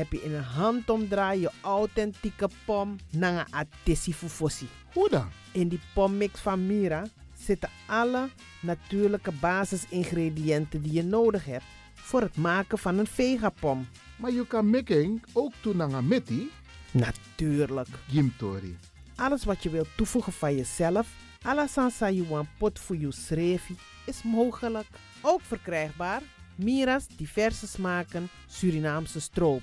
heb 0.00 0.12
je 0.12 0.22
in 0.22 0.34
een 0.34 0.42
handomdraai 0.42 1.40
je 1.40 1.50
authentieke 1.60 2.48
pom 2.64 2.96
naar 3.10 3.32
een 3.32 3.54
atesi 3.54 4.14
fufosi. 4.14 4.68
Hoe 4.92 5.08
dan? 5.08 5.28
In 5.52 5.68
die 5.68 5.80
pommix 5.94 6.40
van 6.40 6.66
Mira 6.66 7.06
zitten 7.38 7.68
alle 7.86 8.28
natuurlijke 8.60 9.32
basisingrediënten 9.32 10.82
die 10.82 10.92
je 10.92 11.02
nodig 11.02 11.44
hebt 11.44 11.64
voor 11.94 12.20
het 12.20 12.36
maken 12.36 12.78
van 12.78 12.98
een 12.98 13.06
vegapom. 13.06 13.88
Maar 14.16 14.32
je 14.32 14.46
kan 14.46 14.70
making 14.70 15.24
ook 15.32 15.52
doen 15.60 16.06
meti. 16.08 16.50
Natuurlijk. 16.90 17.88
Gimtori. 18.08 18.78
Alles 19.16 19.44
wat 19.44 19.62
je 19.62 19.70
wilt 19.70 19.96
toevoegen 19.96 20.32
van 20.32 20.56
jezelf, 20.56 21.08
alla 21.42 21.66
sansa 21.66 22.10
you 22.10 22.46
pot 22.58 22.78
voor 22.78 22.96
je 22.96 23.12
schreefie, 23.12 23.76
is 24.06 24.22
mogelijk. 24.22 24.86
Ook 25.20 25.40
verkrijgbaar 25.40 26.22
Mira's 26.54 27.06
diverse 27.16 27.66
smaken 27.66 28.28
Surinaamse 28.46 29.20
stroop. 29.20 29.62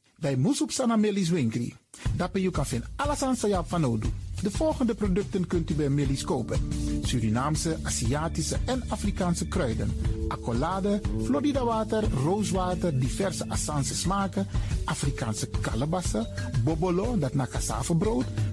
bij 0.21 0.35
Moesop 0.35 0.71
Sana 0.71 0.95
Melis 0.95 1.29
Winkri. 1.29 1.75
Daarbij 2.15 2.41
je 2.41 2.51
kan 2.51 2.65
vinden 2.65 2.89
alles 2.95 3.21
aan 3.21 3.35
Sayap 3.35 3.69
van. 3.69 4.01
De 4.41 4.51
volgende 4.51 4.95
producten 4.95 5.47
kunt 5.47 5.69
u 5.69 5.73
bij 5.73 5.89
Melis 5.89 6.23
kopen. 6.23 6.59
Surinaamse, 7.01 7.77
Aziatische 7.83 8.57
en 8.65 8.83
Afrikaanse 8.87 9.47
kruiden. 9.47 9.91
Accolade, 10.27 11.01
Florida 11.23 11.63
water, 11.63 12.03
rooswater, 12.23 12.99
diverse 12.99 13.49
Assange 13.49 13.83
smaken, 13.83 14.47
Afrikaanse 14.85 15.49
kalebassen, 15.61 16.27
bobolo, 16.63 17.17
dat 17.17 17.33
na 17.33 17.47
cassavebrood, 17.47 18.25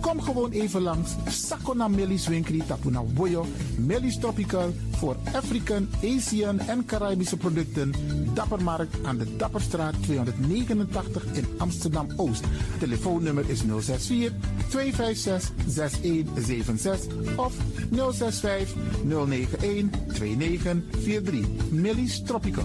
Kom 0.00 0.22
gewoon 0.22 0.50
even 0.50 0.82
langs 0.82 1.14
Sakona 1.28 1.88
Melis 1.88 2.26
Winkri 2.28 2.62
Tapuna 2.66 3.02
Boyo, 3.02 3.46
Melis 3.76 4.18
Tropical 4.18 4.72
voor 4.90 5.16
African, 5.32 5.88
Asian 6.04 6.58
en 6.58 6.84
Caribische 6.84 7.36
producten. 7.36 7.92
Dappermarkt 8.34 8.96
aan 9.04 9.18
de 9.18 9.36
Dapperstraat 9.36 9.94
289 10.02 11.24
in 11.32 11.44
Amsterdam 11.58 12.06
Oost. 12.16 12.44
Telefoonnummer 12.78 13.50
is 13.50 13.58
064 13.58 14.32
256 14.68 15.52
6176 15.66 17.36
of 17.36 17.54
065 17.90 18.74
091 19.04 19.90
2943. 20.08 21.46
Melis 21.70 22.22
Tropical. 22.22 22.64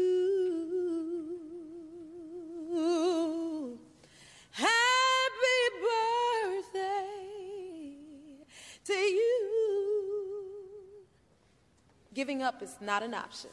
Up 12.51 12.61
is 12.61 12.75
not 12.81 13.01
an 13.03 13.13
option. 13.13 13.51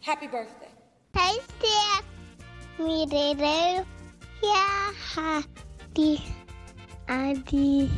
Happy 0.00 0.26
birthday. 0.26 0.72
Dede. 3.08 3.84
Yeah, 4.42 4.92
Hadi. 5.12 6.22
Adi. 7.08 7.88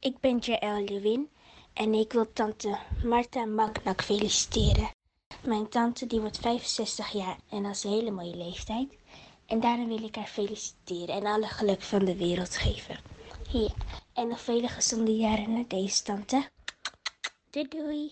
Ik 0.00 0.20
ben 0.20 0.38
Jaël 0.38 0.84
Lewin 0.84 1.28
en 1.74 1.94
ik 1.94 2.12
wil 2.12 2.32
tante 2.32 2.78
Marta 3.04 3.44
Magnak 3.44 4.02
feliciteren. 4.02 4.90
Mijn 5.42 5.68
tante 5.68 6.06
die 6.06 6.20
wordt 6.20 6.38
65 6.38 7.12
jaar 7.12 7.36
en 7.50 7.62
dat 7.62 7.74
is 7.74 7.84
een 7.84 7.90
hele 7.90 8.10
mooie 8.10 8.36
leeftijd. 8.36 8.88
En 9.46 9.60
daarom 9.60 9.88
wil 9.88 10.04
ik 10.04 10.14
haar 10.14 10.26
feliciteren 10.26 11.14
en 11.14 11.26
alle 11.26 11.46
geluk 11.46 11.82
van 11.82 12.04
de 12.04 12.16
wereld 12.16 12.56
geven. 12.56 12.98
Ja, 13.48 13.68
en 14.12 14.28
nog 14.28 14.40
vele 14.40 14.68
gezonde 14.68 15.16
jaren 15.16 15.52
naar 15.52 15.68
deze 15.68 16.02
tante. 16.02 16.48
Doei 17.50 17.68
doei. 17.68 18.08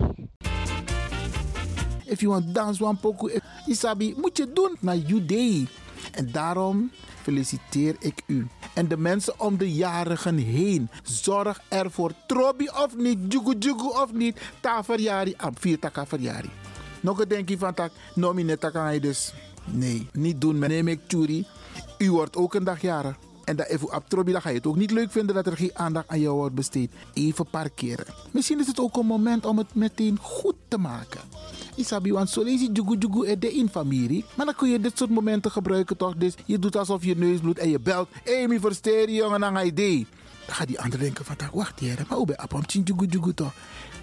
If 2.05 2.21
you 2.21 2.33
want 2.33 2.55
dance 2.55 2.85
one 2.85 2.97
pokoe, 2.97 3.43
Isabi, 3.67 4.15
moet 4.17 4.37
je 4.37 4.53
doen 4.53 4.77
naar 4.81 5.27
day. 5.27 5.67
En 6.13 6.33
daarom 6.33 6.91
feliciteer 7.23 7.97
ik 7.99 8.23
u. 8.27 8.49
En 8.75 8.89
de 8.89 8.97
mensen 8.97 9.41
om 9.41 9.59
de 9.59 9.73
jarigen 9.73 10.37
heen. 10.37 10.91
Zorg 11.03 11.61
ervoor. 11.69 12.13
Trobi 12.27 12.69
of 12.69 12.97
niet, 12.97 13.19
jugu 13.33 13.57
jugu 13.59 13.89
of 13.89 14.13
niet. 14.13 14.41
Ta 14.61 14.85
verjari, 14.85 15.35
am 15.37 15.59
vier 15.59 15.79
taka 15.79 16.07
verjari. 16.07 16.51
Nog 17.01 17.21
een 17.21 17.29
denkje 17.29 17.59
van 17.59 17.75
tak, 17.75 17.93
nomine 18.15 18.59
je 18.93 19.01
dus. 19.01 19.33
Nee, 19.65 20.09
niet 20.13 20.41
doen. 20.41 20.59
Neem 20.59 20.89
ik 20.89 21.01
churi. 21.07 21.47
U 21.99 22.11
wordt 22.11 22.37
ook 22.37 22.55
een 22.55 22.65
dag 22.65 22.81
jarig. 22.81 23.17
En 23.45 23.57
dat 23.57 23.67
even 23.67 23.95
op 23.95 24.09
Trobi, 24.09 24.33
dan 24.33 24.43
ga 24.43 24.49
je 24.49 24.57
het 24.57 24.67
ook 24.67 24.77
niet 24.77 24.91
leuk 24.91 25.11
vinden 25.11 25.35
dat 25.35 25.47
er 25.47 25.57
geen 25.57 25.71
aandacht 25.75 26.09
aan 26.09 26.21
jou 26.21 26.37
wordt 26.37 26.55
besteed. 26.55 26.91
Even 27.13 27.47
parkeren. 27.47 28.07
Misschien 28.31 28.61
is 28.61 28.67
het 28.67 28.81
ook 28.81 28.97
een 28.97 29.07
moment 29.07 29.47
om 29.47 29.59
het 29.59 29.75
meteen 29.75 30.19
goed 30.21 30.55
te 30.69 30.79
maken. 30.79 31.21
Isabi, 31.77 32.13
want 32.13 32.31
zo 32.31 32.43
lees 32.43 32.69
jugu 32.73 32.97
jugu 32.99 33.27
er 33.27 33.39
de 33.39 33.53
in 33.53 33.69
familie. 33.69 34.25
Maar 34.37 34.47
dan 34.47 34.55
kun 34.55 34.71
je 34.71 34.81
dit 34.81 34.99
soort 34.99 35.11
momenten 35.11 35.51
gebruiken 35.51 35.97
toch? 35.97 36.15
Dus 36.17 36.35
je 36.45 36.59
doet 36.59 36.77
alsof 36.77 37.05
je 37.05 37.17
neus 37.17 37.41
bloedt 37.41 37.59
en 37.59 37.71
je 37.71 37.81
belt. 37.81 38.09
Mi 38.49 38.61
versteer 38.61 39.09
je 39.09 39.15
jongen 39.15 39.45
aan 39.45 39.67
idee. 39.67 40.07
Dan 40.47 40.55
gaat 40.55 40.67
die 40.69 40.81
ander 40.81 40.99
denken 40.99 41.25
van, 41.25 41.37
wacht 41.53 41.81
hier, 41.81 42.05
maar 42.09 42.19
hoe 42.19 42.27
ben 42.27 42.37
je 42.67 42.83
jugu 42.83 43.07
jugu 43.07 43.35
toch? 43.35 43.53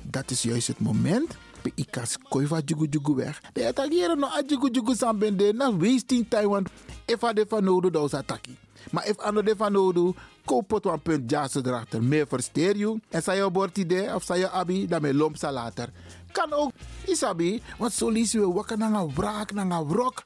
Dat 0.03 0.31
is 0.31 0.41
juist 0.41 0.67
het 0.67 0.79
moment 0.79 1.37
pe 1.61 1.71
ikas 1.75 2.17
koi 2.29 2.45
va 2.45 2.61
jugu 2.65 2.87
jugu 2.89 3.15
weg. 3.15 3.37
De 3.53 3.67
attackeren 3.67 4.19
no 4.19 4.27
a 4.27 4.41
jugu 4.47 4.69
jugu 4.71 4.95
sambende 4.95 5.53
na 5.53 5.71
wasting 5.71 6.27
time 6.27 6.47
want 6.47 6.69
if 7.05 7.23
a 7.23 7.33
de 7.33 7.45
van 7.49 7.63
nodu 7.63 7.89
da 7.89 7.99
ataki. 7.99 8.57
Maar 8.91 9.07
if 9.07 9.19
ano 9.19 9.41
de 9.41 9.55
van 9.55 9.71
nodu 9.71 10.13
koop 10.49 10.67
pot 10.67 10.85
wan 10.89 11.01
punt 11.01 11.29
jazz 11.29 11.55
erachter. 11.55 12.03
Meer 12.03 12.27
versteer 12.27 12.77
je. 12.77 12.97
En 13.09 13.21
sa 13.21 13.31
je 13.37 13.49
bord 13.49 13.77
idee 13.77 14.15
of 14.15 14.23
sa 14.23 14.33
je 14.33 14.49
abi, 14.49 14.87
dan 14.87 15.01
me 15.01 15.13
lomp 15.13 15.37
sa 15.37 15.51
later. 15.51 15.89
Kan 16.31 16.53
ook, 16.53 16.71
isabi, 17.05 17.61
want 17.77 17.93
zo 17.93 18.09
lees 18.09 18.33
we 18.33 18.45
wakker 18.53 18.77
nga 18.77 19.05
wraak, 19.15 19.53
na 19.53 19.63
nga 19.63 19.83
wrok. 19.85 20.23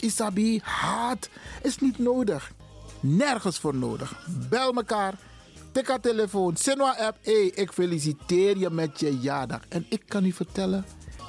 Isabi, 0.00 0.60
haat, 0.64 1.28
is 1.62 1.78
niet 1.78 1.98
nodig. 1.98 2.52
Nergens 3.00 3.58
voor 3.58 3.74
nodig. 3.74 4.12
Bel 4.48 4.72
mekaar. 4.72 5.14
Tik 5.72 5.88
haar 5.88 6.00
telefoon, 6.00 6.56
Senwa 6.56 6.96
app. 6.98 7.18
Hey, 7.22 7.46
ik 7.54 7.72
feliciteer 7.72 8.58
je 8.58 8.70
met 8.70 9.00
je 9.00 9.18
jaardag. 9.18 9.60
En 9.68 9.86
ik 9.88 10.02
kan 10.06 10.24
u 10.24 10.32
vertellen, 10.32 10.84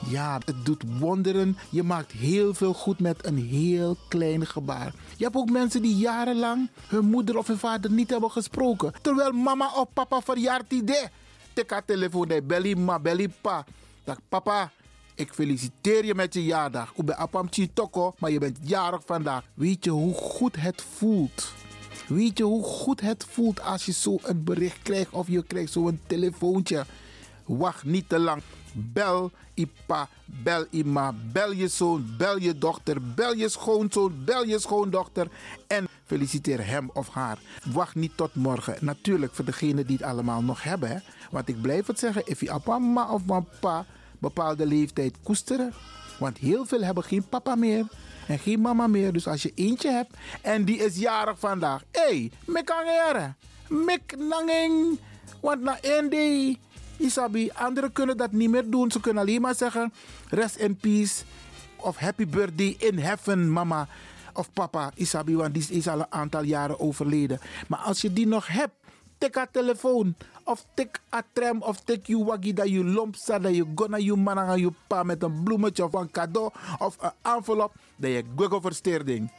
ja, 0.09 0.39
het 0.45 0.65
doet 0.65 0.83
wonderen. 0.99 1.57
Je 1.69 1.83
maakt 1.83 2.11
heel 2.11 2.53
veel 2.53 2.73
goed 2.73 2.99
met 2.99 3.25
een 3.25 3.37
heel 3.37 3.97
klein 4.07 4.45
gebaar. 4.45 4.93
Je 5.17 5.23
hebt 5.23 5.35
ook 5.35 5.49
mensen 5.49 5.81
die 5.81 5.95
jarenlang 5.95 6.69
hun 6.87 7.05
moeder 7.05 7.37
of 7.37 7.47
hun 7.47 7.57
vader 7.57 7.91
niet 7.91 8.09
hebben 8.09 8.31
gesproken. 8.31 8.93
Terwijl 9.01 9.31
mama 9.31 9.71
of 9.75 9.87
papa 9.93 10.21
verjaart 10.21 10.73
idee. 10.73 11.07
Tik 11.53 11.69
haar 11.69 11.85
telefoon, 11.85 12.29
hey, 12.29 12.43
belly 12.43 12.73
ma, 12.73 12.99
belly 12.99 13.29
pa. 13.41 13.65
Dag 14.03 14.17
papa, 14.29 14.71
ik 15.15 15.33
feliciteer 15.33 16.05
je 16.05 16.15
met 16.15 16.33
je 16.33 16.43
jaardag. 16.43 16.93
Ik 16.95 17.05
ben 17.05 17.17
apam 17.17 17.49
toko, 17.73 18.13
maar 18.19 18.31
je 18.31 18.39
bent 18.39 18.57
jarig 18.61 19.01
vandaag. 19.05 19.43
Weet 19.53 19.83
je 19.83 19.89
hoe 19.89 20.13
goed 20.13 20.55
het 20.55 20.81
voelt? 20.95 21.53
Weet 22.07 22.37
je 22.37 22.43
hoe 22.43 22.63
goed 22.63 23.01
het 23.01 23.25
voelt 23.29 23.61
als 23.61 23.85
je 23.85 23.91
zo 23.91 24.19
een 24.23 24.43
bericht 24.43 24.81
krijgt 24.81 25.11
of 25.11 25.27
je 25.27 25.43
krijgt 25.43 25.71
zo'n 25.71 25.99
telefoontje? 26.07 26.85
Wacht 27.45 27.83
niet 27.83 28.09
te 28.09 28.19
lang. 28.19 28.41
Bel 28.73 29.31
Ipa, 29.53 30.09
bel 30.25 30.65
Ima, 30.69 31.13
bel 31.31 31.51
je 31.51 31.67
zoon, 31.67 32.05
bel 32.17 32.37
je 32.37 32.57
dochter, 32.57 33.13
bel 33.15 33.33
je 33.33 33.49
schoonzoon, 33.49 34.23
bel 34.25 34.45
je 34.45 34.59
schoondochter 34.59 35.27
en 35.67 35.87
feliciteer 36.05 36.67
hem 36.67 36.89
of 36.93 37.09
haar. 37.09 37.39
Wacht 37.73 37.95
niet 37.95 38.17
tot 38.17 38.35
morgen. 38.35 38.77
Natuurlijk 38.81 39.33
voor 39.33 39.45
degenen 39.45 39.85
die 39.85 39.97
het 39.97 40.05
allemaal 40.05 40.41
nog 40.41 40.63
hebben. 40.63 40.89
Hè? 40.89 40.97
Want 41.31 41.49
ik 41.49 41.61
blijf 41.61 41.87
het 41.87 41.99
zeggen, 41.99 42.21
if 42.25 42.39
je 42.39 42.59
papa 42.63 43.13
of 43.13 43.25
papa 43.25 43.85
bepaalde 44.19 44.65
leeftijd 44.65 45.15
koesteren. 45.23 45.73
Want 46.19 46.37
heel 46.37 46.65
veel 46.65 46.81
hebben 46.81 47.03
geen 47.03 47.27
papa 47.29 47.55
meer 47.55 47.85
En 48.27 48.39
geen 48.39 48.61
mama 48.61 48.87
meer. 48.87 49.13
Dus 49.13 49.27
als 49.27 49.41
je 49.41 49.51
eentje 49.55 49.91
hebt 49.91 50.17
en 50.41 50.65
die 50.65 50.77
is 50.77 50.97
jarig 50.97 51.39
vandaag. 51.39 51.83
Hé, 51.91 52.01
hey, 52.01 52.31
mek 52.45 52.69
angere. 52.69 53.33
Mek 53.67 54.15
nanging. 54.17 54.99
Want 55.41 55.61
na 55.61 55.77
één 55.81 56.09
day, 56.09 56.57
Isabi, 56.97 57.49
anderen 57.53 57.91
kunnen 57.91 58.17
dat 58.17 58.31
niet 58.31 58.49
meer 58.49 58.69
doen. 58.69 58.91
Ze 58.91 58.99
kunnen 58.99 59.21
alleen 59.23 59.41
maar 59.41 59.55
zeggen, 59.55 59.93
rest 60.29 60.55
in 60.55 60.75
peace. 60.75 61.23
Of 61.75 61.97
happy 61.97 62.27
birthday 62.27 62.75
in 62.79 62.99
heaven, 62.99 63.51
mama. 63.51 63.87
Of 64.33 64.53
papa, 64.53 64.91
Isabi, 64.95 65.35
want 65.35 65.53
die 65.53 65.67
is 65.69 65.87
al 65.87 65.99
een 65.99 66.11
aantal 66.11 66.43
jaren 66.43 66.79
overleden. 66.79 67.39
Maar 67.67 67.79
als 67.79 68.01
je 68.01 68.13
die 68.13 68.27
nog 68.27 68.47
hebt, 68.47 68.73
tik 69.17 69.35
haar 69.35 69.51
telefoon. 69.51 70.15
Of 70.45 70.65
tik 70.73 71.01
a 71.13 71.23
tram 71.33 71.61
of 71.61 71.79
tik 71.79 72.07
je 72.07 72.23
waggie 72.23 72.53
dat 72.53 72.69
je 72.69 72.83
lomp. 72.83 73.15
Dat 73.25 73.55
je 73.55 73.65
go 73.75 73.85
naar 73.85 73.99
je 73.99 74.15
man 74.15 74.37
en 74.37 74.59
je 74.59 74.71
pa 74.87 75.03
met 75.03 75.23
een 75.23 75.43
bloemetje 75.43 75.83
of 75.83 75.93
een 75.93 76.11
cadeau. 76.11 76.51
Of 76.79 76.97
een 76.99 77.11
envelop. 77.21 77.73
Dat 77.95 78.11
je 78.11 78.23
google 78.35 78.61
versteerding. 78.61 79.31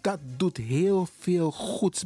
Dat 0.00 0.18
doet 0.36 0.56
heel 0.56 1.08
veel 1.18 1.50
goeds. 1.50 2.04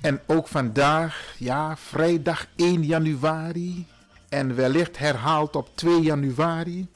En 0.00 0.20
ook 0.26 0.48
vandaag, 0.48 1.34
ja, 1.38 1.76
vrijdag 1.76 2.46
1 2.56 2.82
januari 2.82 3.86
en 4.28 4.54
wellicht 4.54 4.98
herhaald 4.98 5.56
op 5.56 5.68
2 5.74 6.00
januari, 6.00 6.86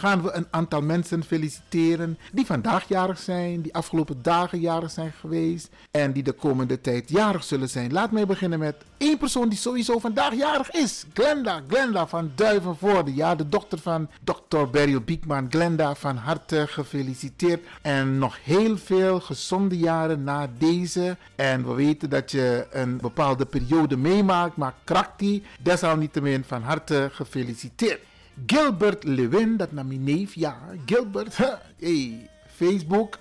gaan 0.00 0.22
we 0.22 0.32
een 0.32 0.46
aantal 0.50 0.82
mensen 0.82 1.24
feliciteren 1.24 2.18
die 2.32 2.46
vandaag 2.46 2.88
jarig 2.88 3.18
zijn, 3.18 3.60
die 3.60 3.74
afgelopen 3.74 4.22
dagen 4.22 4.60
jarig 4.60 4.90
zijn 4.90 5.12
geweest 5.20 5.68
en 5.90 6.12
die 6.12 6.22
de 6.22 6.32
komende 6.32 6.80
tijd 6.80 7.10
jarig 7.10 7.44
zullen 7.44 7.68
zijn. 7.68 7.92
Laat 7.92 8.10
mij 8.10 8.26
beginnen 8.26 8.58
met 8.58 8.76
één 8.96 9.18
persoon 9.18 9.48
die 9.48 9.58
sowieso 9.58 9.98
vandaag 9.98 10.34
jarig 10.34 10.70
is. 10.70 11.04
Glenda, 11.12 11.62
Glenda 11.68 12.06
van 12.06 12.32
Duivenvoorde. 12.34 13.14
Ja, 13.14 13.34
de 13.34 13.48
dochter 13.48 13.78
van 13.78 14.08
Dr. 14.24 14.64
Beryl 14.70 15.00
Biekman. 15.00 15.46
Glenda, 15.50 15.94
van 15.94 16.16
harte 16.16 16.66
gefeliciteerd. 16.68 17.64
En 17.82 18.18
nog 18.18 18.38
heel 18.44 18.76
veel 18.76 19.20
gezonde 19.20 19.78
jaren 19.78 20.24
na 20.24 20.50
deze. 20.58 21.16
En 21.36 21.66
we 21.66 21.74
weten 21.74 22.10
dat 22.10 22.30
je 22.30 22.66
een 22.70 22.96
bepaalde 22.96 23.46
periode 23.46 23.96
meemaakt, 23.96 24.56
maar 24.56 24.74
krakti. 24.84 25.44
Desalniettemin 25.60 26.44
van 26.44 26.62
harte 26.62 27.08
gefeliciteerd. 27.12 28.08
Gilbert 28.46 29.04
Lewin, 29.04 29.56
dat 29.56 29.72
naar 29.72 29.86
mijn 29.86 30.04
neef, 30.04 30.34
ja, 30.34 30.58
Gilbert, 30.86 31.36
hey, 31.76 32.28
Facebook, 32.54 33.18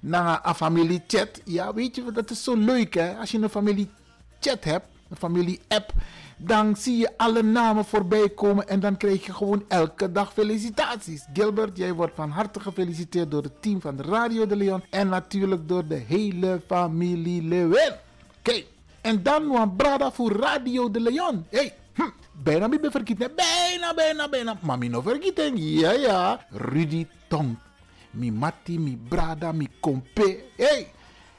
na 0.00 0.46
een 0.46 0.54
familie 0.54 1.02
chat. 1.06 1.40
Ja, 1.44 1.74
weet 1.74 1.96
je, 1.96 2.12
dat 2.12 2.30
is 2.30 2.44
zo 2.44 2.56
leuk 2.56 2.94
hè, 2.94 3.16
als 3.16 3.30
je 3.30 3.38
een 3.38 3.48
familie 3.48 3.90
chat 4.40 4.64
hebt, 4.64 4.86
een 5.08 5.16
familie 5.16 5.60
app, 5.68 5.92
dan 6.36 6.76
zie 6.76 6.96
je 6.96 7.10
alle 7.16 7.42
namen 7.42 7.84
voorbij 7.84 8.28
komen 8.28 8.68
en 8.68 8.80
dan 8.80 8.96
krijg 8.96 9.26
je 9.26 9.32
gewoon 9.32 9.64
elke 9.68 10.12
dag 10.12 10.32
felicitaties. 10.32 11.26
Gilbert, 11.32 11.76
jij 11.76 11.92
wordt 11.92 12.14
van 12.14 12.30
harte 12.30 12.60
gefeliciteerd 12.60 13.30
door 13.30 13.42
het 13.42 13.62
team 13.62 13.80
van 13.80 13.96
de 13.96 14.02
Radio 14.02 14.46
de 14.46 14.56
Leon 14.56 14.82
en 14.90 15.08
natuurlijk 15.08 15.68
door 15.68 15.86
de 15.86 16.02
hele 16.06 16.60
familie 16.66 17.42
Lewin. 17.42 17.92
Oké, 18.38 18.62
en 19.00 19.22
dan 19.22 19.54
een 19.54 19.76
brada 19.76 20.12
voor 20.12 20.32
Radio 20.32 20.90
de 20.90 21.00
Leon. 21.00 21.46
Hey, 21.48 21.74
bijna 22.42 22.66
niet 22.66 22.86
vergeten. 22.90 23.32
Bijna, 23.36 23.94
bijna, 23.94 24.28
bijna. 24.28 24.58
Maar 24.60 24.78
mi 24.78 24.88
no 24.88 25.00
vergeten. 25.00 25.56
Ja, 25.56 25.90
ja. 25.90 26.46
Rudy 26.50 27.06
Tong. 27.28 27.56
Mi 28.10 28.32
mati, 28.32 28.78
mi 28.78 28.98
brada, 29.08 29.52
mi 29.52 29.68
kompe. 29.80 30.44
Hey. 30.56 30.92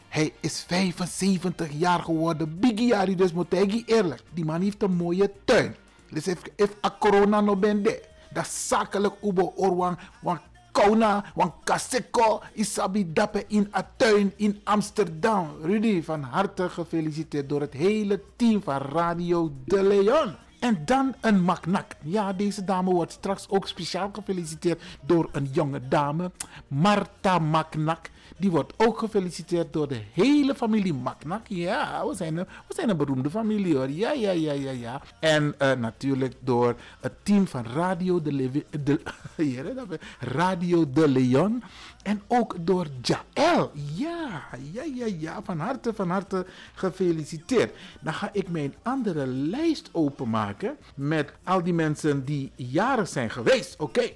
Hij 0.08 0.34
is 0.40 0.64
75 0.68 1.70
jaar 1.72 2.00
geworden. 2.00 2.60
Biggie 2.60 2.88
Jari, 2.88 3.16
dus 3.16 3.34
moet 3.34 3.52
hij 3.52 3.84
eerlijk. 3.86 4.22
Die 4.34 4.46
man 4.46 4.62
heeft 4.62 4.84
een 4.84 4.96
mooie 4.96 5.32
tuin. 5.46 5.76
Dus 6.10 6.28
if, 6.28 6.42
if 6.56 6.70
a 6.86 6.96
corona 7.00 7.42
no 7.42 7.56
ben 7.56 7.84
de. 7.84 8.04
Dat 8.34 8.48
zakelijk 8.48 9.14
ubo 9.24 9.54
orwang. 9.56 9.98
Want 10.22 10.40
Kauna, 10.72 11.24
want 11.36 11.54
Kaseko, 11.64 12.42
Isabi 12.54 13.14
Dappe 13.14 13.44
in 13.48 13.68
a 13.76 13.84
tuin 13.98 14.34
in 14.36 14.62
Amsterdam. 14.64 15.48
Rudy, 15.62 16.02
van 16.04 16.24
harte 16.24 16.70
gefeliciteerd 16.70 17.50
door 17.50 17.62
het 17.62 17.74
hele 17.74 18.22
team 18.36 18.62
van 18.64 18.78
Radio 18.78 19.52
De 19.66 19.84
Leon. 19.84 20.36
En 20.62 20.82
dan 20.86 21.16
een 21.22 21.42
maknak. 21.42 21.86
Ja, 22.02 22.34
deze 22.34 22.64
dame 22.64 22.92
wordt 22.92 23.12
straks 23.12 23.50
ook 23.50 23.68
speciaal 23.68 24.10
gefeliciteerd 24.14 24.82
door 25.06 25.30
een 25.32 25.50
jonge 25.52 25.88
dame, 25.88 26.32
Marta 26.68 27.40
Maknak. 27.40 28.10
Die 28.38 28.52
wordt 28.52 28.74
ook 28.78 29.00
gefeliciteerd 29.00 29.74
door 29.74 29.88
de 29.88 30.02
hele 30.14 30.56
familie 30.56 30.94
Maknak. 30.94 31.48
Ja, 31.48 32.08
we 32.08 32.16
zijn 32.16 32.38
een, 32.38 32.48
we 32.68 32.74
zijn 32.74 32.90
een 32.90 32.98
beroemde 32.98 33.30
familie 33.30 33.76
hoor. 33.76 33.90
Ja, 33.90 34.12
ja, 34.12 34.32
ja, 34.32 34.52
ja, 34.52 34.72
ja. 34.72 35.02
En 35.20 35.56
uh, 35.62 35.72
natuurlijk 35.72 36.34
door 36.40 36.76
het 37.00 37.14
team 37.24 37.48
van 37.48 37.66
Radio 37.66 38.22
de, 38.22 38.64
de 38.84 39.02
Radio 40.20 40.90
de 40.94 41.08
Leon. 41.08 41.64
En 42.04 42.22
ook 42.28 42.56
door 42.60 42.88
Jaël. 43.02 43.72
Ja, 43.96 44.42
ja, 44.72 44.84
ja, 44.96 45.06
ja. 45.20 45.42
Van 45.44 45.60
harte, 45.60 45.94
van 45.94 46.10
harte 46.10 46.46
gefeliciteerd. 46.74 47.76
Dan 48.00 48.14
ga 48.14 48.30
ik 48.34 48.50
mijn 48.50 48.74
andere 48.82 49.28
lijst 49.28 49.90
openmaken 49.92 50.78
met 50.96 51.34
al 51.44 51.64
die 51.64 51.74
mensen 51.74 52.26
die 52.26 52.52
jarig 52.56 53.08
zijn 53.08 53.30
geweest. 53.30 53.80
Oké. 53.80 54.12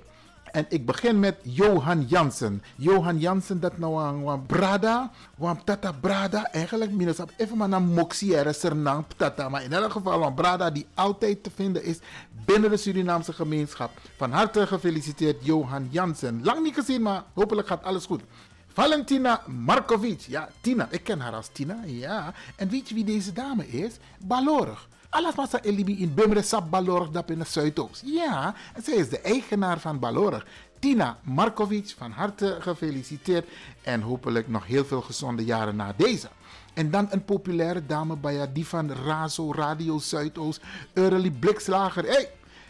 En 0.56 0.66
ik 0.70 0.86
begin 0.86 1.20
met 1.20 1.36
Johan 1.42 2.06
Jansen. 2.08 2.64
Johan 2.76 3.20
Jansen, 3.20 3.60
dat 3.60 3.78
nou 3.78 4.28
een 4.28 4.46
brada, 4.46 5.12
een 5.40 5.64
tata 5.64 5.92
brada. 5.92 6.52
Eigenlijk, 6.52 6.92
minus 6.92 7.18
even 7.38 7.58
maar 7.58 7.72
een 7.72 7.94
moxière 7.94 8.54
sernang 8.54 9.06
tata. 9.18 9.50
Maar 9.50 9.64
in 9.64 9.74
elk 9.74 9.92
geval 9.92 10.24
een 10.24 10.34
brada 10.34 10.72
die 10.72 10.86
altijd 10.94 11.44
te 11.44 11.50
vinden 11.56 11.84
is 11.84 12.00
binnen 12.46 12.70
de 12.70 12.78
Surinaamse 12.78 13.34
gemeenschap. 13.34 13.92
Van 14.18 14.32
harte 14.32 14.68
gefeliciteerd, 14.68 15.46
Johan 15.46 15.88
Jansen. 15.92 16.44
Lang 16.44 16.64
niet 16.64 16.76
gezien, 16.76 17.02
maar 17.02 17.24
hopelijk 17.34 17.68
gaat 17.68 17.84
alles 17.84 18.06
goed. 18.06 18.22
Valentina 18.68 19.42
Markovic. 19.48 20.20
Ja, 20.20 20.50
Tina. 20.62 20.88
Ik 20.90 21.04
ken 21.04 21.20
haar 21.20 21.34
als 21.34 21.50
Tina. 21.52 21.78
Ja. 21.86 22.34
En 22.56 22.70
weet 22.70 22.90
je 22.90 22.96
wie 22.96 23.04
deze 23.04 23.34
dame 23.34 23.68
is? 23.68 23.94
Balorig. 24.26 24.88
Alles 25.16 25.36
massa 25.36 25.60
elibi 25.64 26.02
in 26.02 26.14
Bimre 26.14 26.42
Sap 26.42 26.70
Balorg 26.70 27.10
dat 27.10 27.30
in 27.30 27.40
de 27.40 27.46
Zuidoost. 27.46 28.02
Ja, 28.06 28.54
zij 28.84 28.94
is 28.94 29.10
de 29.10 29.20
eigenaar 29.20 29.80
van 29.80 30.00
Balorg. 30.00 30.46
Tina 30.80 31.18
Markovic, 31.24 31.94
van 31.98 32.12
harte 32.12 32.58
gefeliciteerd. 32.60 33.48
En 33.82 34.02
hopelijk 34.02 34.48
nog 34.48 34.66
heel 34.66 34.86
veel 34.86 35.02
gezonde 35.02 35.46
jaren 35.46 35.76
na 35.76 35.94
deze. 35.98 36.28
En 36.74 36.92
dan 36.92 37.08
een 37.10 37.26
populaire 37.26 37.86
dame 37.86 38.16
bij 38.16 38.52
die 38.54 38.68
van 38.68 38.92
Razo 38.92 39.52
Radio 39.52 40.00
Zuidoost, 40.00 40.62
Early 40.94 41.32
Blikslager. 41.32 42.06
Hey, 42.06 42.30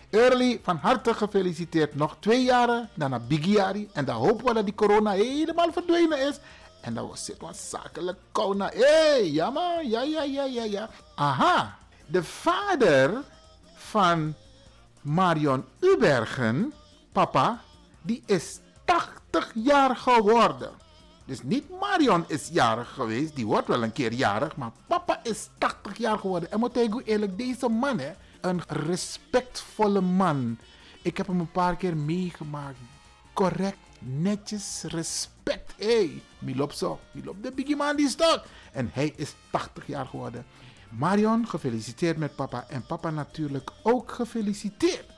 Early, 0.10 0.60
van 0.64 0.78
harte 0.78 1.14
gefeliciteerd. 1.14 1.96
Nog 1.96 2.16
twee 2.20 2.44
jaren, 2.44 2.90
naar 2.94 3.22
Bigiari. 3.22 3.90
En 3.94 4.06
dan 4.06 4.16
hopen 4.16 4.46
we 4.46 4.54
dat 4.54 4.66
die 4.66 4.76
corona 4.76 5.12
helemaal 5.12 5.72
verdwenen 5.72 6.28
is. 6.28 6.40
En 6.82 6.94
dan 6.94 7.10
het 7.12 7.36
wat 7.40 7.58
zakelijk 7.58 8.18
corona. 8.32 8.70
Hé, 8.74 8.86
hey, 8.86 9.32
ja 9.32 9.52
ja, 9.84 10.02
ja, 10.02 10.24
ja, 10.24 10.44
ja, 10.44 10.64
ja. 10.64 10.90
Aha, 11.16 11.78
de 12.08 12.24
vader 12.24 13.24
van 13.76 14.34
Marion 15.02 15.66
Ubergen, 15.80 16.74
papa, 17.12 17.62
die 18.02 18.24
is 18.26 18.60
80 18.86 19.52
jaar 19.54 19.96
geworden. 19.96 20.70
Dus 21.26 21.44
niet 21.44 21.70
Marion 21.80 22.24
is 22.28 22.50
jarig 22.52 22.94
geweest, 22.94 23.36
die 23.36 23.46
wordt 23.46 23.68
wel 23.68 23.84
een 23.84 23.94
keer 23.94 24.14
jarig, 24.14 24.56
maar 24.56 24.72
papa 24.88 25.20
is 25.24 25.50
80 25.58 25.98
jaar 25.98 26.18
geworden. 26.18 26.52
En 26.52 26.60
moet 26.60 26.78
ik 26.78 27.02
eerlijk, 27.06 27.38
deze 27.38 27.70
man, 27.70 28.00
hè, 28.00 28.12
een 28.42 28.62
respectvolle 28.68 30.02
man. 30.02 30.58
Ik 31.02 31.18
heb 31.18 31.28
hem 31.28 31.40
een 31.40 31.52
paar 31.52 31.76
keer 31.76 31.98
meegemaakt. 31.98 32.78
Correct, 33.34 33.78
netjes, 34.00 34.84
respect. 34.88 35.74
Hé, 35.78 35.86
hey, 35.86 36.22
Milop 36.40 36.72
zo, 36.72 37.00
Milop 37.12 37.44
de 37.44 37.52
biggie 37.52 37.76
man 37.76 37.96
die 37.96 38.10
stok. 38.10 38.42
En 38.72 38.90
hij 38.94 39.14
is 39.16 39.34
80 39.50 39.88
jaar 39.88 40.06
geworden. 40.06 40.46
Marion, 40.98 41.48
gefeliciteerd 41.48 42.18
met 42.18 42.36
papa. 42.36 42.66
En 42.70 42.86
papa 42.86 43.10
natuurlijk 43.10 43.72
ook 43.84 44.12
gefeliciteerd. 44.12 45.15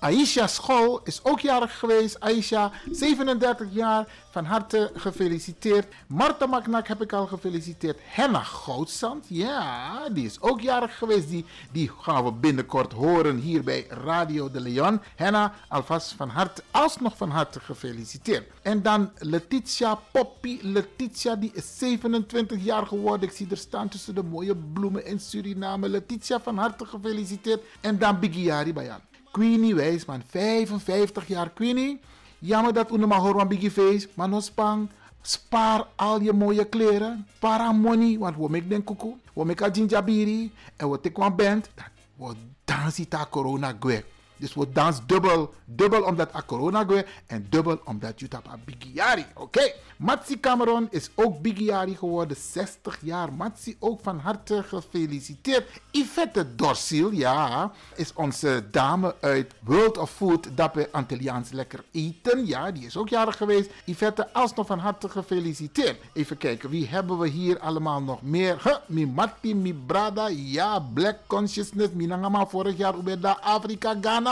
Aisha 0.00 0.46
School 0.46 1.00
is 1.04 1.20
ook 1.24 1.40
jarig 1.40 1.78
geweest. 1.78 2.20
Aisha, 2.20 2.72
37 2.90 3.68
jaar, 3.70 4.06
van 4.30 4.44
harte 4.44 4.90
gefeliciteerd. 4.94 5.94
Marta 6.06 6.46
Maknak 6.46 6.88
heb 6.88 7.02
ik 7.02 7.12
al 7.12 7.26
gefeliciteerd. 7.26 7.98
Henna 8.02 8.42
Goudsand, 8.42 9.24
ja, 9.28 10.08
die 10.08 10.24
is 10.24 10.40
ook 10.40 10.60
jarig 10.60 10.98
geweest. 10.98 11.28
Die, 11.28 11.44
die 11.72 11.90
gaan 12.00 12.24
we 12.24 12.32
binnenkort 12.32 12.92
horen 12.92 13.36
hier 13.36 13.64
bij 13.64 13.86
Radio 13.88 14.50
de 14.50 14.60
Leon. 14.60 15.00
Henna, 15.16 15.54
alvast 15.68 16.12
van 16.12 16.28
harte, 16.28 16.62
alsnog 16.70 17.16
van 17.16 17.30
harte 17.30 17.60
gefeliciteerd. 17.60 18.48
En 18.62 18.82
dan 18.82 19.10
Letitia 19.18 19.98
Poppy. 20.10 20.58
Letitia, 20.62 21.36
die 21.36 21.50
is 21.54 21.78
27 21.78 22.64
jaar 22.64 22.86
geworden. 22.86 23.28
Ik 23.28 23.34
zie 23.34 23.46
er 23.50 23.56
staan 23.56 23.88
tussen 23.88 24.14
de 24.14 24.22
mooie 24.22 24.56
bloemen 24.56 25.06
in 25.06 25.20
Suriname. 25.20 25.88
Letitia, 25.88 26.40
van 26.40 26.56
harte 26.56 26.86
gefeliciteerd. 26.86 27.62
En 27.80 27.98
dan 27.98 28.20
Bigiari 28.20 28.72
Bayan. 28.72 29.09
Queenie 29.30 29.74
Wijsman, 29.74 30.22
55 30.26 31.26
jaar 31.26 31.50
Queenie. 31.50 32.00
Jammer 32.38 32.72
dat 32.72 32.96
maar 32.96 33.18
hoort 33.18 33.36
van 33.36 33.48
Biggie 33.48 33.70
Face, 33.70 34.08
maar 34.14 34.28
nog 34.28 34.42
spang. 34.42 34.88
Spaar 35.22 35.86
al 35.96 36.20
je 36.20 36.32
mooie 36.32 36.64
kleren. 36.64 37.26
Para 37.38 37.72
money. 37.72 38.18
Want 38.18 38.36
we 38.36 38.48
maken 38.48 38.68
den 38.68 38.84
kuku. 38.84 39.14
We 39.32 39.44
maken 39.44 39.72
jinjabiri. 39.72 40.52
En 40.76 40.90
we 40.90 41.00
tekwan 41.00 41.36
band. 41.36 41.70
We 42.16 42.34
dansen 42.64 43.08
ta 43.08 43.26
corona 43.30 43.76
gwe. 43.80 44.04
Dus 44.40 44.54
we 44.54 44.72
dans 44.72 45.06
dubbel. 45.06 45.54
Dubbel 45.64 46.02
omdat 46.02 46.34
a 46.34 46.42
corona 46.46 46.84
gwe. 46.84 47.06
En 47.26 47.46
dubbel 47.50 47.80
omdat 47.84 48.20
je 48.20 48.28
tap 48.28 48.48
a 48.48 48.58
bigiari. 48.64 49.24
Oké. 49.34 49.72
Matsi 49.96 50.40
Cameron 50.40 50.88
is 50.90 51.10
ook 51.14 51.42
bigiari 51.42 51.96
geworden. 51.96 52.36
60 52.36 52.98
jaar. 53.02 53.32
Matsi 53.32 53.76
ook 53.78 54.00
van 54.02 54.18
harte 54.18 54.62
gefeliciteerd. 54.62 55.80
Yvette 55.90 56.54
Dorsil, 56.54 57.10
ja, 57.10 57.72
is 57.94 58.12
onze 58.14 58.64
dame 58.70 59.14
uit 59.20 59.54
World 59.64 59.98
of 59.98 60.10
Food. 60.10 60.48
Dappe 60.54 60.88
Antilliaans 60.92 61.50
lekker 61.50 61.84
eten. 61.92 62.46
Ja, 62.46 62.70
die 62.70 62.86
is 62.86 62.96
ook 62.96 63.08
jarig 63.08 63.36
geweest. 63.36 63.70
Yvette, 63.84 64.32
alsnog 64.32 64.66
van 64.66 64.78
harte 64.78 65.08
gefeliciteerd. 65.08 66.00
Even 66.12 66.36
kijken, 66.36 66.70
wie 66.70 66.88
hebben 66.88 67.18
we 67.18 67.28
hier 67.28 67.58
allemaal 67.58 68.02
nog 68.02 68.22
meer? 68.22 68.60
Huh, 68.62 68.76
mi 68.86 69.06
Matti, 69.06 69.54
mi 69.54 69.74
Brada. 69.74 70.28
Ja, 70.28 70.78
Black 70.78 71.16
Consciousness. 71.26 71.90
Mi 71.92 72.06
nangama 72.06 72.46
vorig 72.46 72.76
jaar 72.76 72.96
Ubeda 72.96 73.38
Afrika, 73.40 73.96
Ghana. 74.00 74.29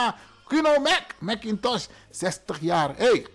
Kuno 0.48 0.80
Mac, 0.80 1.14
Macintosh, 1.18 1.86
60 2.10 2.60
jaar. 2.60 2.96
Hey, 2.96 3.26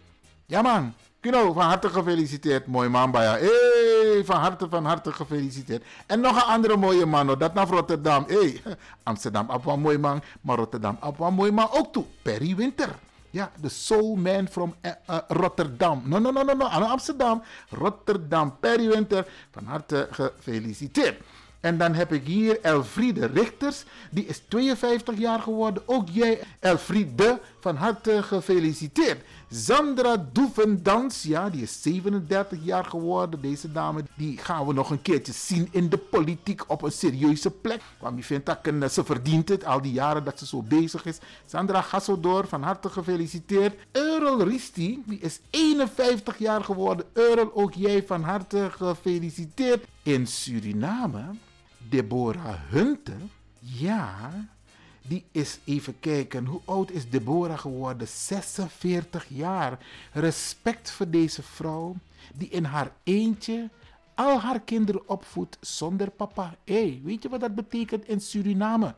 ja 0.46 0.62
man. 0.62 0.94
Kuno, 1.24 1.54
van 1.54 1.66
harte 1.66 1.90
gefeliciteerd. 1.90 2.68
Mooi 2.68 2.90
man, 2.90 3.12
Baya. 3.12 3.38
Hey, 3.38 4.24
van 4.26 4.40
harte, 4.40 4.70
van 4.70 4.86
harte 4.86 5.12
gefeliciteerd. 5.12 5.84
En 6.06 6.20
nog 6.20 6.36
een 6.36 6.50
andere 6.52 6.78
mooie 6.78 7.06
man, 7.06 7.28
dat 7.38 7.54
naar 7.54 7.68
Rotterdam. 7.68 8.26
Hey, 8.28 8.62
Amsterdam, 9.04 9.50
een 9.50 9.80
mooi 9.80 9.98
man. 9.98 10.22
Maar 10.42 10.58
Rotterdam, 10.58 10.98
een 11.20 11.34
mooi 11.34 11.52
man 11.52 11.68
ook 11.72 11.94
toe. 11.94 12.06
Perry 12.22 12.56
Winter. 12.56 12.90
Ja, 13.30 13.52
de 13.62 13.70
soul 13.70 14.16
man 14.16 14.48
from 14.48 14.76
uh, 14.82 14.92
uh, 15.10 15.18
Rotterdam. 15.28 16.02
No, 16.06 16.20
no, 16.20 16.32
no, 16.32 16.44
no, 16.44 16.54
no. 16.54 16.66
Amsterdam. 16.66 17.44
Rotterdam. 17.70 18.58
Perry 18.60 18.88
Winter. 18.88 19.28
Van 19.52 19.66
harte 19.66 20.08
gefeliciteerd. 20.12 21.22
En 21.64 21.78
dan 21.78 21.94
heb 21.94 22.14
ik 22.14 22.26
hier 22.28 22.62
Elfriede 22.62 23.26
Richters, 23.26 23.84
die 24.12 24.26
is 24.26 24.42
52 24.48 25.18
jaar 25.18 25.40
geworden. 25.40 25.84
Ook 25.86 26.10
jij, 26.12 26.40
Elfriede, 26.60 27.40
van 27.60 27.76
harte 27.76 28.24
gefeliciteerd. 28.24 29.22
Zandra 29.50 30.26
Doevendans, 30.32 31.24
ja, 31.24 31.50
die 31.50 31.62
is 31.62 31.82
37 31.82 32.60
jaar 32.64 32.86
geworden. 32.86 33.42
Deze 33.42 33.72
dame, 33.72 34.04
die 34.16 34.38
gaan 34.38 34.68
we 34.68 34.74
nog 34.74 34.90
een 34.90 35.02
keertje 35.02 35.34
zien 35.34 35.68
in 35.72 35.90
de 35.90 35.98
politiek 35.98 36.64
op 36.68 36.82
een 36.82 36.92
serieuze 36.92 37.52
plek. 37.52 37.82
Want 38.00 38.18
je 38.18 38.24
vindt 38.24 38.46
dat 38.80 38.94
ze 38.94 39.04
verdient 39.04 39.50
het, 39.50 39.66
al 39.66 39.82
die 39.82 39.94
jaren 39.94 40.24
dat 40.24 40.40
ze 40.40 40.46
zo 40.46 40.62
bezig 40.62 41.06
is. 41.06 41.20
Sandra 41.46 41.82
Gassodor, 41.82 42.48
van 42.48 42.64
harte 42.64 42.90
gefeliciteerd. 42.90 43.76
Earl 43.92 44.44
Risti, 44.44 45.04
die 45.06 45.20
is 45.20 45.40
51 45.50 46.38
jaar 46.38 46.64
geworden. 46.64 47.06
Earl, 47.14 47.52
ook 47.54 47.74
jij 47.74 48.04
van 48.06 48.24
harte 48.24 48.70
gefeliciteerd. 48.72 49.86
In 50.02 50.28
Suriname 50.28 51.24
Deborah 51.94 52.56
Hunte, 52.70 53.14
ja, 53.60 54.32
die 55.02 55.26
is 55.32 55.60
even 55.64 56.00
kijken. 56.00 56.46
Hoe 56.46 56.62
oud 56.66 56.92
is 56.92 57.10
Deborah 57.10 57.60
geworden? 57.60 58.08
46 58.08 59.26
jaar. 59.30 59.78
Respect 60.12 60.92
voor 60.92 61.10
deze 61.10 61.44
vrouw 61.44 61.96
die 62.34 62.50
in 62.50 62.64
haar 62.64 62.92
eentje 63.04 63.70
al 64.16 64.40
haar 64.40 64.60
kinderen 64.60 65.10
opvoedt 65.10 65.58
zonder 65.62 66.10
papa. 66.10 66.56
Hey, 66.66 67.02
weet 67.04 67.24
je 67.24 67.30
wat 67.30 67.40
dat 67.40 67.56
betekent 67.56 68.08
in 68.08 68.22
Suriname? 68.22 68.96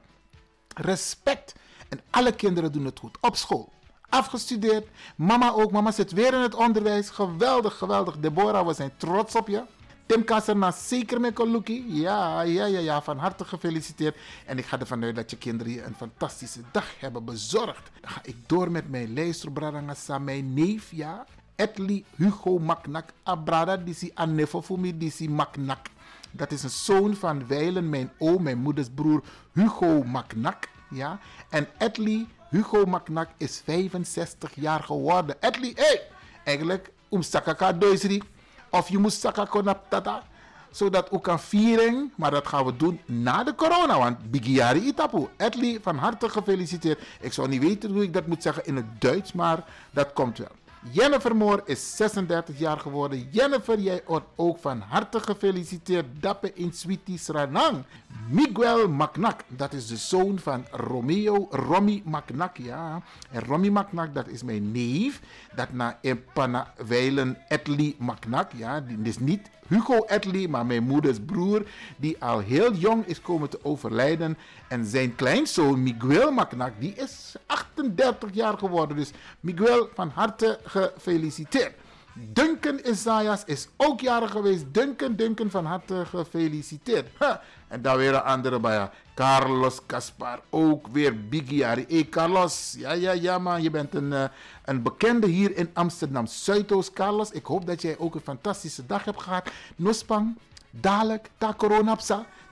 Respect. 0.75 1.55
En 1.89 1.99
alle 2.09 2.35
kinderen 2.35 2.71
doen 2.71 2.85
het 2.85 2.99
goed 2.99 3.17
op 3.21 3.35
school. 3.35 3.71
Afgestudeerd. 4.09 4.87
Mama 5.15 5.51
ook. 5.51 5.71
Mama 5.71 5.91
zit 5.91 6.11
weer 6.11 6.33
in 6.33 6.39
het 6.39 6.55
onderwijs. 6.55 7.09
Geweldig, 7.09 7.77
geweldig. 7.77 8.17
Deborah, 8.17 8.67
we 8.67 8.73
zijn 8.73 8.91
trots 8.97 9.35
op 9.35 9.47
je. 9.47 9.63
Tim 10.05 10.23
Kasserna, 10.23 10.71
zeker 10.71 11.19
met 11.19 11.33
Koluki. 11.33 12.01
Ja, 12.01 12.41
ja, 12.41 12.65
ja, 12.65 12.79
ja, 12.79 13.01
van 13.01 13.17
harte 13.17 13.45
gefeliciteerd. 13.45 14.15
En 14.45 14.57
ik 14.57 14.65
ga 14.65 14.79
ervan 14.79 15.03
uit 15.03 15.15
dat 15.15 15.29
je 15.29 15.37
kinderen 15.37 15.73
je 15.73 15.83
een 15.83 15.95
fantastische 15.95 16.59
dag 16.71 16.99
hebben 16.99 17.25
bezorgd. 17.25 17.91
Dan 18.01 18.11
ga 18.11 18.19
ik 18.23 18.35
door 18.45 18.71
met 18.71 18.89
mijn 18.89 19.13
lijster, 19.13 19.51
Bradangasa, 19.51 20.19
mijn 20.19 20.53
neef, 20.53 20.91
ja. 20.91 21.25
Etli 21.55 22.05
Hugo 22.15 22.59
Maknak, 22.59 23.09
Abrada, 23.23 23.77
disi 23.77 24.11
Annefofumi, 24.13 24.97
disi 24.97 25.29
Maknak. 25.29 25.87
Dat 26.31 26.51
is 26.51 26.63
een 26.63 26.69
zoon 26.69 27.15
van 27.15 27.47
Weilen, 27.47 27.89
mijn 27.89 28.11
oom, 28.17 28.43
mijn 28.43 28.57
moeders 28.57 28.89
broer 28.95 29.23
Hugo 29.53 30.03
Maknak. 30.03 30.67
Ja. 30.89 31.19
En 31.49 31.67
Etli 31.77 32.27
Hugo 32.49 32.85
Maknak 32.85 33.29
is 33.37 33.61
65 33.63 34.51
jaar 34.55 34.83
geworden. 34.83 35.41
Etli, 35.41 35.73
hé! 35.75 35.83
Hey, 35.83 36.01
eigenlijk, 36.43 36.91
Umsakaka 37.09 37.73
Doisri. 37.73 38.21
Of 38.69 38.89
je 38.89 38.97
moet 38.97 39.13
zakken 39.13 39.77
tata. 39.89 40.23
Zodat 40.71 41.11
ook 41.11 41.23
kan 41.23 41.39
vieren. 41.39 42.13
Maar 42.15 42.31
dat 42.31 42.47
gaan 42.47 42.65
we 42.65 42.75
doen 42.75 42.99
na 43.05 43.43
de 43.43 43.55
corona. 43.55 43.97
Want 43.97 44.31
Bigiari 44.31 44.79
Itapu. 44.79 45.27
Edley, 45.37 45.79
van 45.81 45.97
harte 45.97 46.29
gefeliciteerd. 46.29 47.01
Ik 47.19 47.33
zou 47.33 47.47
niet 47.47 47.61
weten 47.61 47.91
hoe 47.91 48.03
ik 48.03 48.13
dat 48.13 48.27
moet 48.27 48.41
zeggen 48.41 48.65
in 48.65 48.75
het 48.75 49.01
Duits. 49.01 49.33
Maar 49.33 49.63
dat 49.91 50.13
komt 50.13 50.37
wel. 50.37 50.64
Jennifer 50.91 51.35
Moore 51.35 51.61
is 51.65 51.95
36 51.95 52.59
jaar 52.59 52.79
geworden. 52.79 53.27
Jennifer, 53.31 53.79
jij 53.79 54.01
wordt 54.05 54.25
ook 54.35 54.57
van 54.59 54.79
harte 54.79 55.19
gefeliciteerd. 55.19 56.05
Dappe 56.19 56.53
in 56.53 56.73
Sweetie 56.73 57.17
Sranang. 57.17 57.83
Miguel 58.29 58.89
Macnak, 58.89 59.41
dat 59.47 59.73
is 59.73 59.87
de 59.87 59.97
zoon 59.97 60.39
van 60.39 60.65
Romeo, 60.71 61.47
Romy 61.51 62.01
Macnak, 62.05 62.57
ja. 62.57 63.01
En 63.31 63.43
Romy 63.43 63.69
Macnak, 63.69 64.13
dat 64.13 64.27
is 64.27 64.43
mijn 64.43 64.71
neef. 64.71 65.21
Dat 65.55 65.73
na 65.73 65.97
Empana 66.01 66.73
Weilen 66.87 67.37
Etli 67.47 67.95
Macnak, 67.99 68.51
ja. 68.55 68.79
Die 68.81 68.97
is 69.01 69.19
niet 69.19 69.49
Hugo 69.67 70.05
Edley, 70.05 70.47
maar 70.47 70.65
mijn 70.65 70.83
moeders 70.83 71.17
broer, 71.25 71.65
die 71.97 72.15
al 72.19 72.39
heel 72.39 72.73
jong 72.73 73.05
is 73.05 73.21
komen 73.21 73.49
te 73.49 73.59
overlijden. 73.61 74.37
En 74.67 74.85
zijn 74.85 75.15
kleinzoon 75.15 75.83
Miguel 75.83 76.31
Macnak, 76.31 76.73
die 76.79 76.93
is 76.93 77.35
38 77.45 78.29
jaar 78.33 78.57
geworden. 78.57 78.97
Dus 78.97 79.11
Miguel, 79.39 79.89
van 79.93 80.11
harte 80.13 80.59
gefeliciteerd. 80.63 81.73
Duncan 82.17 82.79
Isaias 82.83 83.43
is 83.45 83.67
ook 83.77 84.01
jarig 84.01 84.31
geweest. 84.31 84.65
Duncan, 84.71 85.15
Duncan, 85.15 85.49
van 85.49 85.65
harte 85.65 86.05
gefeliciteerd. 86.05 87.07
En 87.67 87.81
dan 87.81 87.97
weer 87.97 88.13
een 88.13 88.21
andere 88.21 88.59
bij 88.59 88.89
Carlos 89.15 89.85
Caspar, 89.85 90.39
ook 90.49 90.87
weer 90.87 91.27
Biggie 91.27 91.63
Hey 91.63 92.07
Carlos, 92.09 92.75
ja, 92.77 92.91
ja, 92.91 93.11
ja 93.11 93.37
man, 93.37 93.61
je 93.61 93.69
bent 93.69 93.95
een, 93.95 94.11
uh, 94.11 94.23
een 94.65 94.81
bekende 94.81 95.27
hier 95.27 95.57
in 95.57 95.69
Amsterdam 95.73 96.27
Zuidoost. 96.27 96.93
Carlos, 96.93 97.31
ik 97.31 97.45
hoop 97.45 97.65
dat 97.65 97.81
jij 97.81 97.97
ook 97.97 98.15
een 98.15 98.21
fantastische 98.21 98.85
dag 98.85 99.05
hebt 99.05 99.21
gehad. 99.21 99.49
Nospang, 99.75 100.37
dadelijk, 100.69 101.29
ta 101.37 101.53
corona 101.57 101.95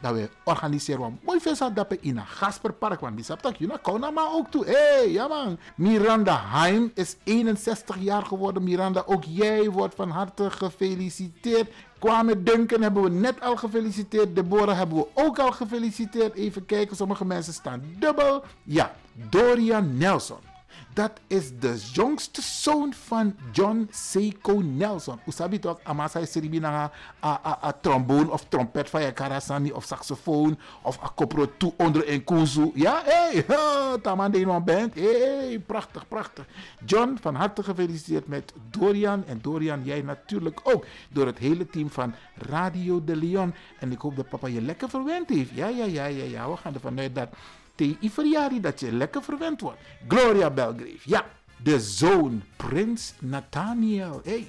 dat 0.03 0.13
we 0.13 0.29
organiseren 0.43 1.19
mooi 1.23 1.39
veel 1.39 1.55
dat 1.73 1.93
in 1.99 2.17
een 2.17 2.27
Gasperpark, 2.27 2.99
want 2.99 3.15
die 3.15 3.25
dat 3.41 3.57
je 3.57 3.67
nou 3.83 4.13
maar 4.13 4.33
ook 4.33 4.51
toe. 4.51 4.65
Hé, 4.65 4.71
hey, 4.71 5.11
ja 5.11 5.27
man. 5.27 5.57
Miranda 5.75 6.41
Heim 6.45 6.91
is 6.93 7.15
61 7.23 7.97
jaar 7.99 8.25
geworden. 8.25 8.63
Miranda, 8.63 9.03
ook 9.05 9.23
jij 9.23 9.69
wordt 9.69 9.95
van 9.95 10.09
harte 10.09 10.51
gefeliciteerd. 10.51 11.71
Kwame 11.99 12.43
Duncan 12.43 12.81
hebben 12.81 13.03
we 13.03 13.09
net 13.09 13.41
al 13.41 13.55
gefeliciteerd. 13.55 14.35
Deborah 14.35 14.77
hebben 14.77 14.97
we 14.97 15.07
ook 15.13 15.39
al 15.39 15.51
gefeliciteerd. 15.51 16.33
Even 16.33 16.65
kijken, 16.65 16.95
sommige 16.95 17.25
mensen 17.25 17.53
staan 17.53 17.83
dubbel. 17.99 18.43
Ja, 18.63 18.95
Dorian 19.29 19.97
Nelson. 19.97 20.52
Dat 20.93 21.11
is 21.27 21.59
de 21.59 21.89
jongste 21.93 22.41
zoon 22.41 22.93
van 22.93 23.35
John 23.51 23.87
Seiko 23.91 24.61
Nelson. 24.61 25.19
Usabi 25.25 25.59
toch, 25.59 25.79
amasa 25.83 26.25
seribi 26.25 26.59
na 26.59 26.91
a, 27.23 27.71
trombone 27.81 28.31
of 28.31 28.45
trompet 28.49 28.89
van 28.89 29.13
karasani 29.13 29.71
of 29.71 29.85
saxofoon 29.85 30.57
of 30.81 31.03
a 31.03 31.11
kopro 31.15 31.47
toe 31.57 31.73
onder 31.77 32.09
een 32.09 32.23
kuzu. 32.23 32.71
Ja, 32.73 33.01
hé, 33.05 33.43
hey, 33.45 33.45
taman 34.01 34.31
de 34.31 34.39
iemand 34.39 34.65
bent. 34.65 34.93
Hé, 34.93 35.17
hey, 35.17 35.59
prachtig, 35.59 36.07
prachtig. 36.07 36.45
John, 36.85 37.17
van 37.21 37.35
harte 37.35 37.63
gefeliciteerd 37.63 38.27
met 38.27 38.53
Dorian. 38.69 39.25
En 39.25 39.39
Dorian, 39.41 39.83
jij 39.83 40.01
natuurlijk 40.01 40.59
ook. 40.63 40.85
Door 41.09 41.25
het 41.25 41.37
hele 41.37 41.69
team 41.69 41.89
van 41.89 42.13
Radio 42.35 43.03
de 43.03 43.15
Leon. 43.15 43.53
En 43.79 43.91
ik 43.91 43.99
hoop 43.99 44.15
dat 44.15 44.29
papa 44.29 44.47
je 44.47 44.61
lekker 44.61 44.89
verwend 44.89 45.29
heeft. 45.29 45.51
Ja, 45.53 45.67
ja, 45.67 45.85
ja, 45.85 46.05
ja, 46.05 46.23
ja. 46.23 46.49
We 46.49 46.57
gaan 46.57 46.73
ervan 46.73 46.99
uit 46.99 47.15
dat 47.15 47.29
tegen 47.75 48.11
verjaardag 48.11 48.59
dat 48.59 48.79
je 48.79 48.91
lekker 48.91 49.23
verwend 49.23 49.61
wordt. 49.61 49.79
Gloria 50.07 50.49
Belgrave, 50.49 50.99
ja. 51.03 51.25
De 51.57 51.79
zoon, 51.79 52.43
Prins 52.55 53.13
Nathaniel. 53.19 54.21
Hey, 54.23 54.47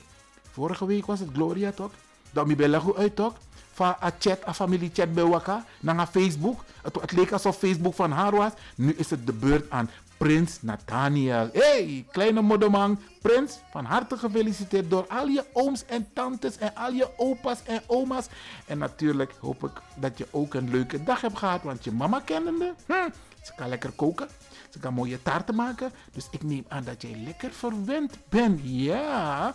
vorige 0.50 0.86
week 0.86 1.06
was 1.06 1.20
het 1.20 1.28
Gloria 1.32 1.72
toch? 1.72 1.90
Dat 2.32 2.46
mi 2.46 2.78
goed 2.78 2.96
uit 2.96 3.16
toch? 3.16 3.34
Van 3.72 3.94
een 4.00 4.12
chat, 4.18 4.38
een 4.44 4.54
familie 4.54 4.90
chat 4.92 5.14
bij 5.14 5.24
elkaar. 5.24 5.64
Naar 5.80 6.06
Facebook. 6.06 6.64
Het, 6.82 7.00
het 7.00 7.12
leek 7.12 7.32
alsof 7.32 7.58
Facebook 7.58 7.94
van 7.94 8.10
haar 8.10 8.36
was. 8.36 8.52
Nu 8.74 8.94
is 8.96 9.10
het 9.10 9.26
de 9.26 9.32
beurt 9.32 9.70
aan 9.70 9.90
Prins 10.24 10.62
Nathaniel. 10.62 11.50
hey, 11.52 12.04
kleine 12.10 12.40
modderman. 12.40 12.98
Prins, 13.22 13.58
van 13.70 13.84
harte 13.84 14.16
gefeliciteerd 14.16 14.90
door 14.90 15.06
al 15.08 15.26
je 15.26 15.44
ooms 15.52 15.84
en 15.86 16.06
tantes 16.12 16.58
en 16.58 16.74
al 16.74 16.92
je 16.92 17.08
opa's 17.16 17.62
en 17.64 17.82
oma's. 17.86 18.26
En 18.66 18.78
natuurlijk 18.78 19.32
hoop 19.40 19.64
ik 19.64 19.70
dat 19.96 20.18
je 20.18 20.26
ook 20.30 20.54
een 20.54 20.70
leuke 20.70 21.02
dag 21.02 21.20
hebt 21.20 21.38
gehad, 21.38 21.62
want 21.62 21.84
je 21.84 21.92
mama 21.92 22.20
kennende, 22.20 22.74
hm, 22.86 23.08
ze 23.42 23.52
kan 23.56 23.68
lekker 23.68 23.90
koken. 23.90 24.28
Ze 24.70 24.78
kan 24.78 24.94
mooie 24.94 25.22
taarten 25.22 25.54
maken. 25.54 25.92
Dus 26.12 26.28
ik 26.30 26.42
neem 26.42 26.64
aan 26.68 26.84
dat 26.84 27.02
jij 27.02 27.20
lekker 27.24 27.52
verwend 27.52 28.16
bent. 28.28 28.60
Ja. 28.62 29.54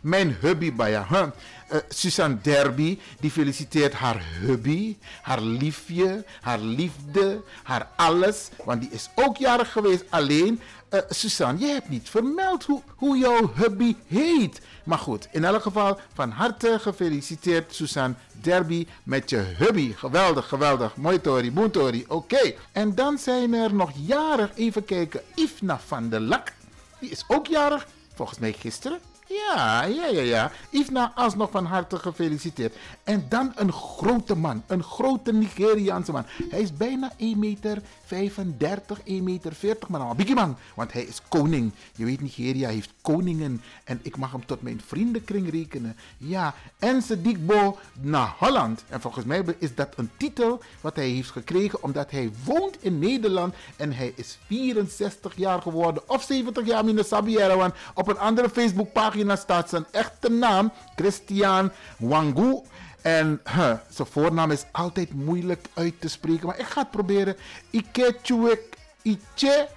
Mijn 0.00 0.36
hubby 0.40 0.72
bij. 0.72 0.92
Huh? 1.08 1.26
Uh, 1.72 1.78
Suzanne 1.88 2.38
Derby, 2.42 2.98
die 3.20 3.30
feliciteert 3.30 3.92
haar 3.92 4.22
hubby, 4.40 4.96
haar 5.22 5.40
liefje, 5.40 6.24
haar 6.40 6.58
liefde, 6.58 7.42
haar 7.62 7.88
alles. 7.96 8.48
Want 8.64 8.80
die 8.80 8.90
is 8.90 9.08
ook 9.14 9.36
jarig 9.36 9.72
geweest. 9.72 10.04
Alleen, 10.08 10.60
uh, 10.90 11.00
Suzanne, 11.08 11.60
je 11.60 11.66
hebt 11.66 11.88
niet 11.88 12.08
vermeld 12.08 12.64
hoe, 12.64 12.82
hoe 12.96 13.18
jouw 13.18 13.52
hubby 13.54 13.96
heet. 14.06 14.60
Maar 14.84 14.98
goed, 14.98 15.28
in 15.32 15.44
elk 15.44 15.62
geval 15.62 16.00
van 16.14 16.30
harte 16.30 16.78
gefeliciteerd 16.80 17.74
Suzanne 17.74 18.14
Derby 18.40 18.86
met 19.02 19.30
je 19.30 19.36
hubby. 19.36 19.94
Geweldig, 19.94 20.48
geweldig. 20.48 20.96
Mooi 20.96 21.20
Tori, 21.20 21.52
boen 21.52 21.70
Tori. 21.70 22.04
Oké. 22.08 22.54
En 22.72 22.94
dan 22.94 23.18
zijn 23.18 23.54
er 23.54 23.74
nog 23.74 23.90
jarig, 23.94 24.50
even 24.54 24.84
kijken, 24.84 25.20
Ifna 25.34 25.80
van 25.86 26.08
der 26.08 26.20
Lak. 26.20 26.52
Die 26.98 27.10
is 27.10 27.24
ook 27.28 27.46
jarig, 27.46 27.86
volgens 28.14 28.38
mij 28.38 28.52
gisteren. 28.52 29.09
Ja, 29.30 29.84
ja, 29.84 30.06
ja, 30.06 30.20
ja. 30.20 30.50
Ifna 30.70 31.12
alsnog 31.14 31.50
van 31.50 31.64
harte 31.64 31.98
gefeliciteerd. 31.98 32.76
En 33.04 33.26
dan 33.28 33.52
een 33.54 33.72
grote 33.72 34.34
man, 34.34 34.62
een 34.66 34.82
grote 34.82 35.32
Nigeriaanse 35.32 36.12
man. 36.12 36.24
Hij 36.48 36.60
is 36.60 36.76
bijna 36.76 37.12
1 37.16 37.38
meter 37.38 37.82
35, 38.04 39.00
1 39.04 39.24
meter 39.24 39.54
40, 39.54 39.88
maar 39.88 40.00
een 40.00 40.34
man. 40.34 40.56
Want 40.74 40.92
hij 40.92 41.02
is 41.02 41.20
koning. 41.28 41.72
Je 41.94 42.04
weet, 42.04 42.20
Nigeria 42.20 42.68
heeft 42.68 42.92
koningen. 43.02 43.62
En 43.84 44.00
ik 44.02 44.16
mag 44.16 44.32
hem 44.32 44.46
tot 44.46 44.62
mijn 44.62 44.80
vriendenkring 44.86 45.50
rekenen. 45.50 45.96
Ja, 46.18 46.54
en 46.78 47.02
Dikbo 47.18 47.78
naar 48.00 48.34
Holland. 48.38 48.84
En 48.88 49.00
volgens 49.00 49.24
mij 49.24 49.44
is 49.58 49.74
dat 49.74 49.88
een 49.96 50.10
titel 50.16 50.60
wat 50.80 50.96
hij 50.96 51.08
heeft 51.08 51.30
gekregen 51.30 51.82
omdat 51.82 52.10
hij 52.10 52.30
woont 52.44 52.76
in 52.80 52.98
Nederland. 52.98 53.54
En 53.76 53.92
hij 53.92 54.12
is 54.16 54.38
64 54.46 55.36
jaar 55.36 55.62
geworden. 55.62 56.08
Of 56.08 56.22
70 56.22 56.66
jaar, 56.66 56.84
meneer 56.84 57.04
Sabiera. 57.04 57.56
Want 57.56 57.74
op 57.94 58.08
een 58.08 58.18
andere 58.18 58.50
Facebookpagina 58.50 59.18
staat 59.28 59.68
zijn 59.68 59.86
echte 59.90 60.30
naam. 60.30 60.72
Christian 60.96 61.70
Wangu. 61.98 62.60
En 63.02 63.40
huh, 63.44 63.72
zijn 63.88 64.08
voornaam 64.10 64.50
is 64.50 64.64
altijd 64.72 65.14
moeilijk 65.14 65.66
uit 65.74 66.00
te 66.00 66.08
spreken. 66.08 66.46
Maar 66.46 66.58
ik 66.58 66.66
ga 66.66 66.80
het 66.80 66.90
proberen. 66.90 67.36
Ikechuwek. 67.70 68.76
Iche. 69.02 69.68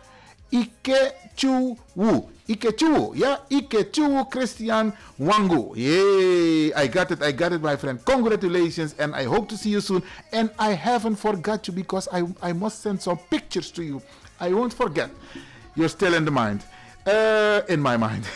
Ikechuwu. 0.49 2.23
Ikechuwu. 2.45 3.17
Ja, 3.17 3.39
Ikechuwu 3.47 4.23
Christian 4.29 4.93
Wangu. 5.15 5.71
Yay. 5.75 6.65
I 6.85 6.91
got 6.91 7.11
it. 7.11 7.21
I 7.23 7.33
got 7.37 7.51
it, 7.51 7.61
my 7.61 7.77
friend. 7.77 8.03
Congratulations. 8.03 8.93
And 8.97 9.15
I 9.15 9.23
hope 9.25 9.47
to 9.47 9.55
see 9.55 9.69
you 9.69 9.81
soon. 9.81 10.03
And 10.31 10.49
I 10.59 10.75
haven't 10.75 11.19
forgot 11.19 11.67
you 11.67 11.73
because 11.73 12.07
I, 12.11 12.23
I 12.49 12.53
must 12.53 12.81
send 12.81 13.01
some 13.01 13.19
pictures 13.29 13.71
to 13.71 13.83
you. 13.83 14.01
I 14.39 14.53
won't 14.53 14.73
forget. 14.73 15.09
You're 15.75 15.89
still 15.89 16.13
in 16.13 16.25
the 16.25 16.31
mind. 16.31 16.61
Uh, 17.07 17.59
in 17.65 17.81
my 17.81 17.97
mind. 17.97 18.27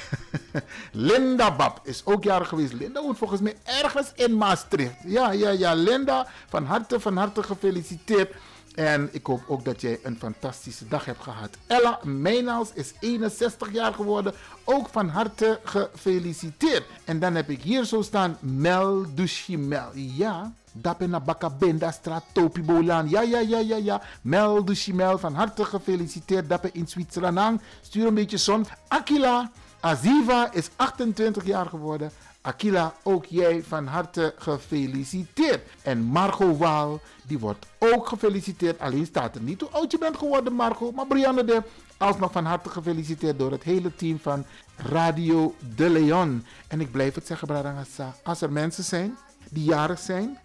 Linda 0.92 1.56
Bab 1.56 1.80
is 1.84 2.02
ook 2.06 2.24
jarig 2.24 2.48
geweest. 2.48 2.74
Linda 2.74 3.02
woont 3.02 3.18
volgens 3.18 3.42
mij 3.42 3.56
ergens 3.64 4.12
in 4.16 4.38
Maastricht. 4.38 4.96
Ja, 5.04 5.32
ja, 5.32 5.50
ja. 5.50 5.74
Linda, 5.74 6.28
van 6.48 6.66
harte, 6.66 7.00
van 7.00 7.18
harte 7.18 7.44
gefeliciteerd. 7.44 8.34
En 8.78 9.10
ik 9.12 9.26
hoop 9.26 9.44
ook 9.48 9.66
dat 9.66 9.82
jij 9.82 10.00
een 10.04 10.18
fantastische 10.20 10.88
dag 10.88 11.06
hebt 11.06 11.24
gehad. 11.24 11.50
Ella 11.68 12.00
Meynals 12.04 12.70
is 12.74 12.94
61 13.00 13.72
jaar 13.74 13.94
geworden. 13.94 14.34
Ook 14.64 14.88
van 14.92 15.10
harte 15.10 15.60
gefeliciteerd. 15.64 16.84
En 17.06 17.20
dan 17.20 17.36
heb 17.36 17.50
ik 17.50 17.62
hier 17.62 17.86
zo 17.86 18.02
staan 18.02 18.38
Mel 18.40 19.06
Dushimel. 19.16 19.90
Ja, 19.94 20.54
Dape 20.72 21.08
na 21.08 21.20
Bakabenda 21.20 21.92
straat 21.92 22.24
Topi 22.32 22.64
Bolan. 22.64 23.10
Ja, 23.10 23.22
ja, 23.22 23.40
ja, 23.40 23.60
ja, 23.60 23.76
ja. 23.76 24.02
Mel 24.22 24.66
Dushimel, 24.66 25.18
van 25.18 25.34
harte 25.34 25.66
gefeliciteerd. 25.66 26.50
Dape 26.50 26.70
in 26.74 26.88
Zwitserland. 26.88 27.62
Stuur 27.82 28.08
een 28.08 28.14
beetje 28.14 28.38
zon. 28.38 28.66
Akila 28.88 29.52
Aziva 29.80 30.52
is 30.52 30.70
28 30.76 31.46
jaar 31.46 31.66
geworden. 31.66 32.12
Akila, 32.48 32.94
ook 33.04 33.26
jij 33.26 33.64
van 33.64 33.88
harte 33.88 34.34
gefeliciteerd. 34.38 35.62
En 35.82 36.02
Margot 36.02 36.58
Waal, 36.58 37.00
die 37.24 37.40
wordt 37.40 37.66
ook 37.80 38.08
gefeliciteerd. 38.08 38.80
Alleen 38.80 39.06
staat 39.06 39.36
er 39.36 39.42
niet 39.42 39.62
hoe 39.62 39.70
oud 39.70 39.92
je 39.92 39.98
bent 39.98 40.18
geworden, 40.18 40.54
Margot. 40.54 40.96
Maar 40.96 41.08
Brianne 41.08 41.44
de, 41.44 41.64
alsnog 41.98 42.32
van 42.32 42.46
harte 42.46 42.70
gefeliciteerd 42.70 43.40
door 43.40 43.52
het 43.52 43.64
hele 43.64 43.96
team 43.96 44.20
van 44.20 44.46
Radio 44.76 45.56
De 45.76 45.90
Leon. 45.90 46.46
En 46.68 46.82
ik 46.82 46.92
blijf 46.92 47.16
het 47.16 47.28
zeggen, 47.28 47.48
Bradangasa. 47.48 48.16
Als 48.24 48.42
er 48.42 48.52
mensen 48.52 48.84
zijn 48.84 49.18
die 49.50 49.64
jarig 49.64 50.00
zijn, 50.00 50.38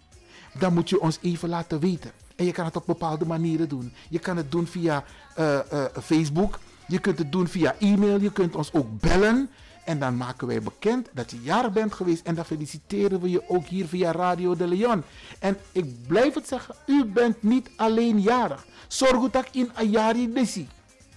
dan 0.59 0.73
moet 0.73 0.89
je 0.89 1.01
ons 1.01 1.17
even 1.21 1.49
laten 1.49 1.79
weten. 1.79 2.11
En 2.35 2.45
je 2.45 2.51
kan 2.51 2.65
het 2.65 2.75
op 2.75 2.85
bepaalde 2.85 3.25
manieren 3.25 3.69
doen. 3.69 3.93
Je 4.09 4.19
kan 4.19 4.37
het 4.37 4.51
doen 4.51 4.67
via 4.67 5.03
uh, 5.39 5.59
uh, 5.73 5.85
Facebook. 6.01 6.59
Je 6.87 6.99
kunt 6.99 7.17
het 7.17 7.31
doen 7.31 7.47
via 7.47 7.75
e-mail. 7.79 8.21
Je 8.21 8.31
kunt 8.31 8.55
ons 8.55 8.73
ook 8.73 8.99
bellen. 8.99 9.49
En 9.85 9.99
dan 9.99 10.17
maken 10.17 10.47
wij 10.47 10.61
bekend 10.61 11.09
dat 11.11 11.31
je 11.31 11.41
jarig 11.41 11.71
bent 11.71 11.93
geweest. 11.93 12.25
En 12.25 12.35
dan 12.35 12.45
feliciteren 12.45 13.21
we 13.21 13.29
je 13.29 13.49
ook 13.49 13.65
hier 13.65 13.87
via 13.87 14.11
Radio 14.11 14.55
de 14.55 14.67
Leon. 14.67 15.03
En 15.39 15.57
ik 15.71 16.07
blijf 16.07 16.33
het 16.33 16.47
zeggen, 16.47 16.75
u 16.85 17.05
bent 17.05 17.43
niet 17.43 17.69
alleen 17.75 18.21
jarig. 18.21 18.65
Zorg 18.87 19.31
dat 19.31 19.47
in 19.51 19.71
Ayari 19.73 20.33
desi. 20.33 20.67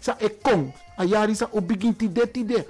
Sa 0.01 0.19
ik 0.19 0.43
kom. 0.43 0.73
Ayari 0.97 1.35
sa 1.35 1.49
obigin 1.51 1.97
ti 1.97 2.13
de 2.13 2.31
ti 2.31 2.47
de. 2.47 2.67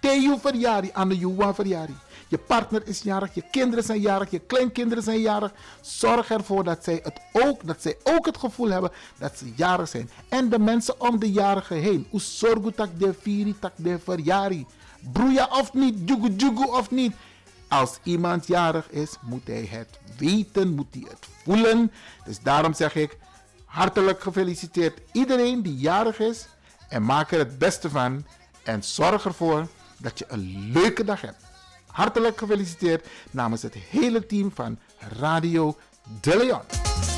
Te 0.00 0.36
verjari 0.40 0.90
aan 0.92 1.08
de 1.08 1.16
juwa 1.16 1.54
verjari. 1.54 1.94
Je 2.28 2.38
partner 2.38 2.82
is 2.86 3.00
jarig, 3.02 3.34
je 3.34 3.42
kinderen 3.50 3.84
zijn 3.84 4.00
jarig, 4.00 4.30
je 4.30 4.38
kleinkinderen 4.38 5.04
zijn 5.04 5.20
jarig. 5.20 5.52
Zorg 5.80 6.30
ervoor 6.30 6.64
dat 6.64 6.84
zij, 6.84 7.00
het 7.02 7.20
ook, 7.32 7.66
dat 7.66 7.82
zij 7.82 7.96
ook 8.02 8.26
het 8.26 8.36
gevoel 8.36 8.68
hebben 8.68 8.90
dat 9.18 9.38
ze 9.38 9.52
jarig 9.56 9.88
zijn. 9.88 10.10
En 10.28 10.48
de 10.48 10.58
mensen 10.58 11.00
om 11.00 11.18
de 11.18 11.32
jarige 11.32 11.74
heen. 11.74 12.06
Hoe 12.10 12.20
zorg 12.20 12.74
dat 12.74 12.88
de 12.98 13.14
viri, 13.20 13.58
tak 13.58 13.72
de 13.76 13.98
verjari. 13.98 14.66
Broeia 15.12 15.48
of 15.50 15.72
niet, 15.72 16.08
jugu 16.08 16.34
jugu 16.36 16.64
of 16.64 16.90
niet. 16.90 17.14
Als 17.68 17.98
iemand 18.02 18.46
jarig 18.46 18.90
is, 18.90 19.16
moet 19.20 19.46
hij 19.46 19.68
het 19.70 19.98
weten, 20.18 20.74
moet 20.74 20.86
hij 20.90 21.06
het 21.08 21.26
voelen. 21.44 21.92
Dus 22.24 22.40
daarom 22.40 22.74
zeg 22.74 22.94
ik, 22.94 23.16
hartelijk 23.64 24.20
gefeliciteerd 24.22 25.00
iedereen 25.12 25.62
die 25.62 25.76
jarig 25.76 26.18
is. 26.18 26.46
En 26.88 27.04
maak 27.04 27.30
er 27.30 27.38
het 27.38 27.58
beste 27.58 27.90
van. 27.90 28.24
En 28.62 28.84
zorg 28.84 29.24
ervoor 29.24 29.68
dat 29.98 30.18
je 30.18 30.24
een 30.28 30.70
leuke 30.72 31.04
dag 31.04 31.20
hebt. 31.20 31.44
Hartelijk 31.86 32.38
gefeliciteerd 32.38 33.06
namens 33.30 33.62
het 33.62 33.74
hele 33.74 34.26
team 34.26 34.50
van 34.54 34.78
Radio 35.18 35.76
De 36.20 36.36
Leon. 36.36 37.15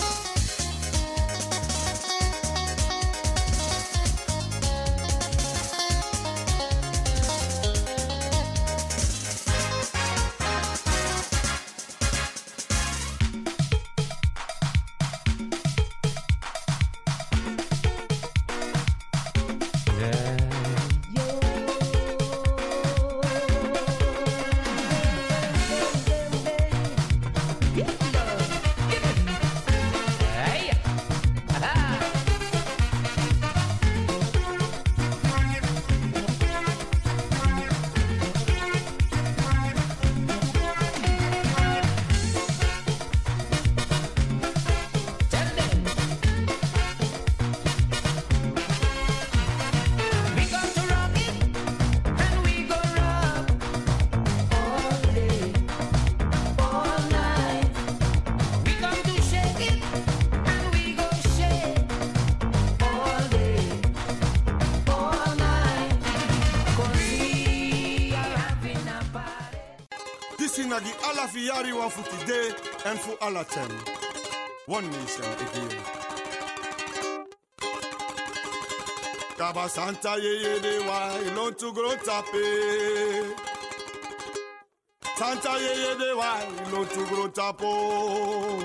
Fiari 70.58 71.72
wa 71.72 71.88
for 71.88 72.02
today 72.18 72.50
and 72.86 72.98
of 72.98 73.50
them. 73.54 73.70
One 74.66 74.90
nation 74.90 75.24
again. 75.24 75.78
Kaba 79.36 79.68
Santa 79.68 80.16
ye 80.20 80.42
ye 80.42 80.58
de 80.58 80.80
wa 80.84 81.16
ilon 81.18 81.54
to 81.54 81.72
grow 81.72 81.94
tape. 81.94 83.36
Santa 85.14 85.52
ye 85.60 85.72
ye 85.82 85.94
de 85.96 86.16
wa 86.16 86.40
ilon 86.66 86.86
to 86.88 87.06
grow 87.06 87.28
tapo. 87.28 88.62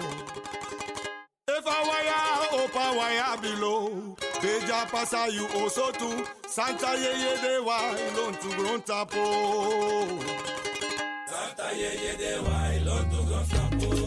If 1.47 1.67
I 1.67 1.83
wire 1.89 2.63
opa 2.63 2.95
wire 2.97 3.37
below. 3.41 4.15
Beja 4.41 4.89
pasa 4.89 5.27
you 5.31 5.47
also 5.59 5.91
too. 5.91 6.25
Santa 6.47 6.95
ye 6.97 7.13
ye 7.23 7.35
de 7.41 7.63
wa 7.63 7.93
ilon 7.93 8.33
to 8.33 8.49
grow 8.55 8.77
tapo 8.79 10.32
ayẹyẹ 11.73 12.11
dẹ̀ 12.21 12.37
wá 12.45 12.57
to 13.11 13.19
go 13.29 13.39
fàpọ̀. 13.51 14.02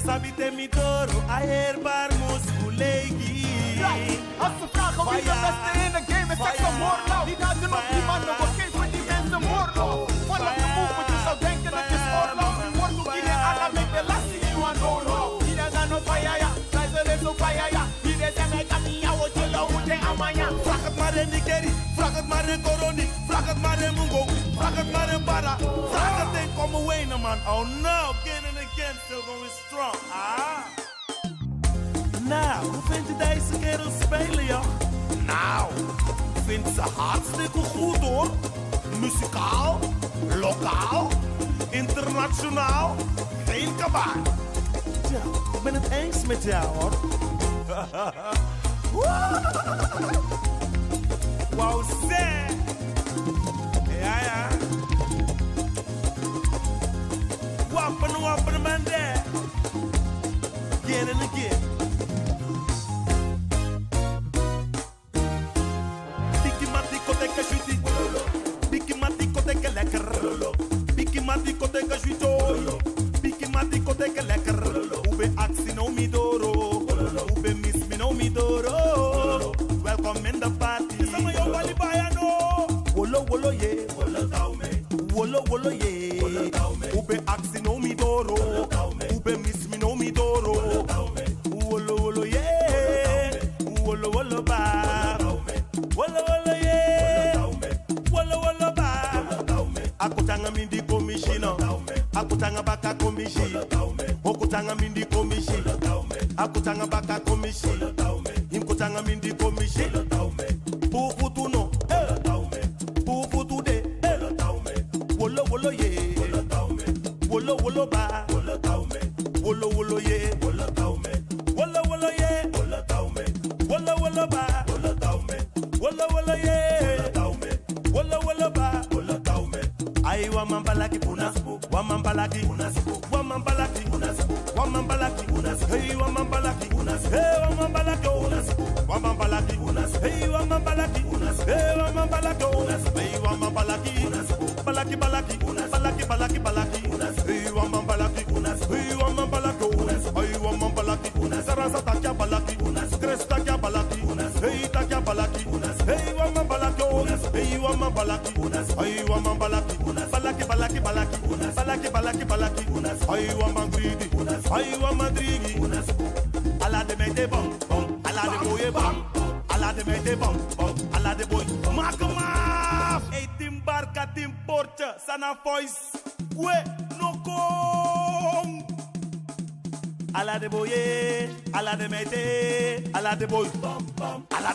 De 0.00 0.06
sabite 0.06 0.50
mi 0.56 0.66
toro, 0.68 1.22
a 1.28 1.38
herbar 1.44 2.08
musculegi. 2.20 3.44
Als 4.38 4.52
ze 4.60 4.66
vragen 4.72 5.04
wie 5.10 5.22
de 5.22 5.34
beste 5.44 5.70
in 5.84 5.92
de 5.96 6.02
game 6.12 6.32
is, 6.32 6.38
zeg 6.44 6.56
ze 6.56 6.70
Morlo. 6.78 7.24
Die 7.24 7.36
laten 7.38 7.72
op 7.78 7.84
die 7.92 8.02
mannen, 8.08 8.34
we 8.40 8.46
geven 8.56 8.90
die 8.92 9.04
mensen 9.10 9.40
Morlo. 9.48 10.06
Vanaf 10.28 10.54
de 10.62 10.68
movement, 10.76 11.08
je 11.12 11.18
zou 11.24 11.36
denken 11.46 11.70
dat 11.76 11.86
is. 11.96 12.04
Wordt 12.78 12.94
ook 12.98 13.14
in 13.18 13.24
de 13.28 13.36
ala 13.50 13.68
met 13.76 13.88
de 13.94 14.02
last 14.10 14.30
in 14.36 14.40
je 14.48 14.64
aan 14.68 14.78
dolo. 14.82 15.18
Hier 15.44 15.60
is 15.68 15.74
aan 15.80 15.92
op 15.96 16.04
fire, 16.08 16.34
ja. 16.44 16.50
Zij 16.72 16.86
zullen 16.94 17.18
zo 17.24 17.32
fire, 17.42 17.66
ja. 17.76 17.84
Hier 18.06 18.20
is 18.28 18.36
aan 18.42 18.48
mij, 18.52 18.64
kan 18.70 18.82
niet 18.82 19.00
jou, 19.04 19.16
wat 19.22 19.32
je 19.34 19.46
loopt, 19.54 19.72
moet 19.72 19.86
je 19.86 19.96
amaya. 20.10 20.46
Vraag 20.64 20.82
het 20.88 20.96
maar 21.00 21.14
in 21.22 21.28
Nikeri, 21.34 21.70
vraag 21.96 22.14
het 22.20 22.28
maar 22.32 22.48
in 22.48 22.62
Coroni, 22.66 23.06
vraag 23.28 23.46
het 23.52 23.60
maar 23.64 23.80
in 23.86 23.94
Mungo, 23.98 24.22
vraag 24.56 24.76
het 24.80 24.90
maar 24.92 25.10
in 25.16 25.22
Para. 25.24 25.54
Vraag 25.92 26.16
het 26.22 26.32
in 26.42 26.50
Kommerwijnen, 26.58 27.20
man. 27.20 27.38
Oh 27.52 27.64
no, 27.84 27.96
again 28.14 28.44
and 28.48 28.59
again, 28.80 28.96
still 29.06 29.22
going 29.22 29.50
strong. 29.66 29.96
Ah. 30.12 30.64
Nou, 32.28 32.66
hoe 32.66 32.82
vind 32.90 33.06
je 33.06 33.16
deze 33.16 33.58
kerel 33.60 33.90
spelen, 34.02 34.44
joh? 34.44 34.64
Nou, 35.26 35.72
ik 36.34 36.40
vind 36.46 36.66
ze 36.74 36.80
hartstikke 36.80 37.58
goed, 37.58 37.96
hoor. 37.96 38.30
Muzikaal, 39.00 39.78
lokaal, 40.40 41.08
internationaal, 41.70 42.96
geen 43.46 43.76
kabaal. 43.76 44.22
Ja, 45.10 45.20
ik 45.56 45.62
ben 45.62 45.74
het 45.74 45.90
eens 45.90 46.26
met 46.26 46.42
jou, 46.42 46.66
hoor. 46.66 46.92
Wauw, 51.56 51.82
zeg! 52.08 52.50
Ja, 54.00 54.20
ja. 54.20 54.59
Wappen, 57.90 58.22
wappen, 58.22 58.62
man, 58.62 58.84
there. 58.84 59.24
Again 60.84 61.08
and 61.08 61.22
again. 61.22 61.69
Komishi. 103.24 103.56
Okutanga 104.24 104.74
mindi 104.74 105.04
komishi. 105.04 105.52
Akutanga 106.36 106.86
baka 106.86 107.20
komishi. 107.20 107.68
Imkutanga 108.52 109.02
mindi 109.02 109.32
komishi. 109.34 109.84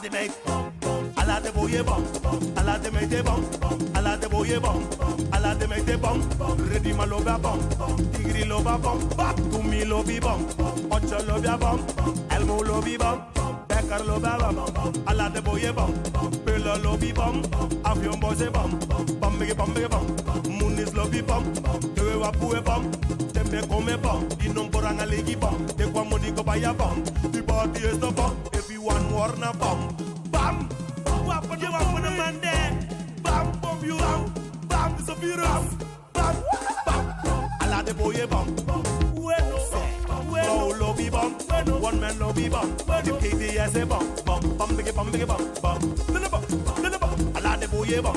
de 0.06 0.12
make 0.12 0.32
I 1.18 1.26
like 1.26 1.44
the 1.44 1.50
booyah 1.50 1.84
bomb. 1.86 2.06
I 2.58 2.62
like 2.64 2.94
make 2.94 3.10
de 3.10 3.24
bomb. 3.24 3.44
I 3.96 4.02
like 4.02 4.22
the 4.22 4.30
bomb. 4.62 4.88
I 5.34 5.40
like 5.40 5.70
make 5.70 5.86
de 5.86 5.98
bomb. 5.98 6.22
Ready 6.70 6.94
love 6.94 7.26
ya 7.26 7.38
bomb. 7.38 7.60
Tigri 8.12 8.48
love 8.48 8.66
ya 8.66 8.78
bomb. 8.78 9.10
Back 9.18 9.38
love 9.88 10.22
bomb. 10.22 10.46
Ocho 10.92 11.26
love 11.26 11.44
ya 11.44 11.58
bomb. 11.58 11.80
Elmo 12.30 12.60
love 12.64 12.88
ya 12.88 12.98
bomb. 12.98 13.22
Becker 13.68 14.04
love 14.06 14.24
ya 14.24 14.38
bomb. 14.38 15.04
I 15.08 15.14
like 15.14 15.34
the 15.34 15.42
bomb. 15.42 15.94
Pillar 16.46 16.78
love 16.84 17.14
bomb. 17.16 17.42
Avion 17.84 18.20
boss 18.20 18.44
bomb. 18.52 18.80
Bomb 19.20 19.40
biggie 19.40 19.58
bomb 19.58 19.74
Munis 20.60 20.94
love 20.94 21.26
bomb. 21.26 21.54
Tewe 21.96 22.16
wapu 22.16 22.54
ya 22.54 22.62
bomb. 22.62 22.92
Tempe 23.34 23.68
come 23.68 23.98
bomb. 23.98 24.30
Inom 24.46 24.70
poranga 24.70 25.06
legi 25.06 25.36
bomb. 25.40 25.66
Dekwa 25.78 26.06
modi 26.06 26.32
kobaya 26.32 26.78
bomb. 26.78 27.04
The 27.32 27.42
body 27.42 27.80
is 27.80 28.00
the 28.00 28.12
bomb 28.12 28.55
one 28.86 29.14
war 29.14 29.36
na 29.38 29.52
bam. 29.54 29.80
Bam 30.32 30.70
Wappa 31.28 31.56
de 31.60 31.68
wappa 31.68 32.00
de 32.04 32.10
man 32.18 32.40
there 32.42 32.72
Bam 33.24 33.52
bam 33.62 33.84
you 33.84 33.98
bam 33.98 34.22
Bam 34.70 34.96
is 35.00 35.10
a 35.10 35.16
virus. 35.16 35.66
Bam 36.14 36.36
bam. 36.86 37.06
Ala 37.62 37.84
de 37.84 37.94
boye 37.94 38.26
bam 38.30 38.46
Bueno 39.16 39.58
Bueno. 40.30 40.74
lobby 40.80 41.10
bam 41.10 41.32
One 41.82 42.00
man 42.00 42.20
lobby 42.20 42.50
bam 42.50 42.70
Dip 43.04 43.16
KDS 43.20 43.88
bam 43.90 44.06
Bam. 44.26 44.42
Bam 44.58 44.70
biggie 44.78 44.94
bam 44.96 45.08
biggie 45.12 45.28
bam 45.28 45.42
bam. 45.64 45.80
Lina 46.14 46.30
bam 46.30 46.44
Lina 46.84 46.98
bam. 47.00 47.12
Ala 47.38 47.58
de 47.58 47.68
boye 47.68 48.02
bam 48.02 48.16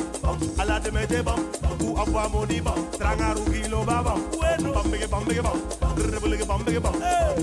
Ala 0.61 0.81
de 0.81 0.91
mete 0.93 1.23
bam 1.25 1.41
Ku 1.79 1.97
abwa 1.97 2.29
moni 2.33 2.61
bam. 2.61 2.79
Trangaru 2.99 3.45
kilo 3.53 3.85
ba 3.85 4.03
bam. 4.05 4.21
Bueno. 4.37 4.73
Bam 4.75 4.87
biggie 4.93 5.09
bam 5.09 5.25
biggie 5.25 5.43
bam. 5.43 5.59
Rebel 5.97 6.47
bam 6.47 6.61
biggie 6.65 6.81
bam 6.81 6.95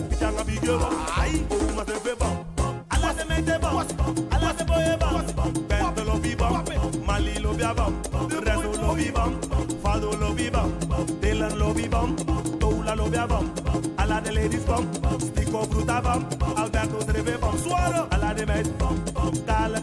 Pitanga 0.09 0.43
biggie 0.45 0.78
bam. 0.80 0.93
Ay. 1.17 1.32
Bouma 1.49 1.84
tepe 1.86 2.13
bam. 2.19 2.45
Thank 3.06 3.30
you. 3.30 3.36
alaseboye 4.32 4.97
bam, 6.38 6.66
mali 7.06 7.39
lo 7.39 7.53
lo 7.53 7.62
lo 7.62 7.93
lo 8.82 8.95
lo 12.95 13.08
ladies 14.34 14.66
Alberto 16.58 16.97
treve 17.06 17.38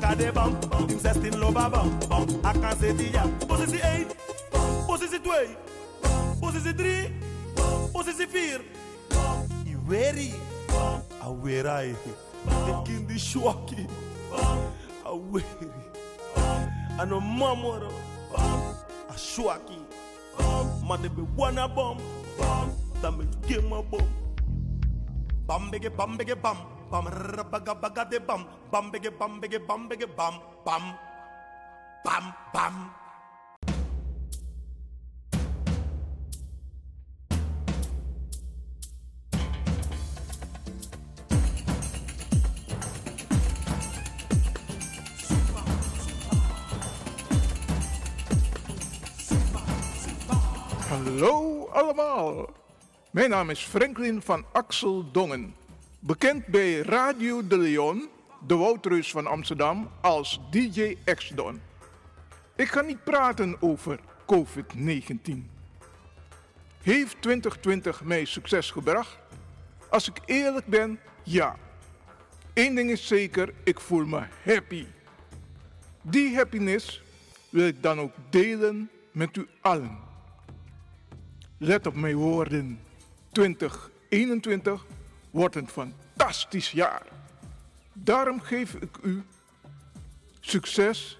kade 0.01 0.33
lo 1.39 1.53
ba 1.53 1.69
eight, 3.83 4.09
three. 6.77 7.09
Lakini 12.47 13.07
dishi 13.07 13.39
wake 13.39 13.87
aweri 15.07 15.71
ano 16.99 17.21
mamoro. 17.21 17.93
Ashwaki 19.15 19.79
madebe 20.87 21.23
wana 21.37 21.69
bom. 21.69 21.99
Tamege 23.03 23.61
mabom 23.69 24.07
bambege 25.47 25.91
bambege 25.91 26.35
bam 26.35 26.57
bam. 26.91 27.07
Rabaga 27.07 27.75
baga 27.75 28.05
de 28.05 28.19
bam. 28.19 28.45
Bambege 28.73 29.11
bambege 29.11 29.59
bambege 29.59 30.07
bam 30.07 30.39
bam 30.65 30.83
bam. 30.85 30.95
Bam, 32.05 32.35
bam. 32.53 33.02
Hallo 51.03 51.67
allemaal. 51.67 52.51
Mijn 53.11 53.31
naam 53.31 53.51
is 53.51 53.61
Franklin 53.65 54.23
van 54.23 54.45
Axel 54.53 55.11
Dongen. 55.13 55.55
Bekend 55.99 56.47
bij 56.47 56.81
Radio 56.81 57.47
de 57.47 57.59
Leon, 57.59 58.09
de 58.47 58.57
Woutreus 58.57 59.11
van 59.11 59.27
Amsterdam, 59.27 59.91
als 60.01 60.41
DJ 60.51 60.97
X-Don. 61.05 61.61
Ik 62.57 62.69
ga 62.69 62.81
niet 62.81 63.05
praten 63.05 63.57
over 63.61 64.01
COVID-19. 64.27 65.51
Heeft 66.83 67.23
2020 67.23 68.05
mij 68.05 68.25
succes 68.25 68.71
gebracht? 68.71 69.19
Als 69.89 70.09
ik 70.09 70.21
eerlijk 70.25 70.67
ben, 70.67 71.01
ja. 71.23 71.57
Eén 72.55 72.75
ding 72.75 72.91
is 72.91 73.07
zeker, 73.07 73.55
ik 73.65 73.81
voel 73.81 74.05
me 74.05 74.23
happy. 74.45 74.87
Die 76.03 76.37
happiness 76.37 77.03
wil 77.49 77.67
ik 77.67 77.83
dan 77.83 78.01
ook 78.01 78.13
delen 78.31 78.91
met 79.13 79.37
u 79.37 79.47
allen. 79.61 80.12
Let 81.65 81.87
op 81.87 81.95
mijn 81.95 82.17
woorden. 82.17 82.81
2021 83.33 84.87
wordt 85.31 85.57
een 85.57 85.69
fantastisch 85.69 86.71
jaar. 86.71 87.03
Daarom 87.93 88.41
geef 88.41 88.75
ik 88.75 88.99
u 89.03 89.23
succes 90.41 91.19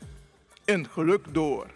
en 0.65 0.89
geluk 0.89 1.35
door. 1.35 1.67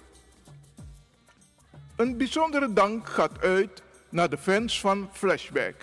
Een 1.97 2.17
bijzondere 2.17 2.73
dank 2.73 3.09
gaat 3.09 3.41
uit 3.41 3.83
naar 4.09 4.31
de 4.31 4.39
fans 4.39 4.81
van 4.81 5.09
Flashback 5.13 5.75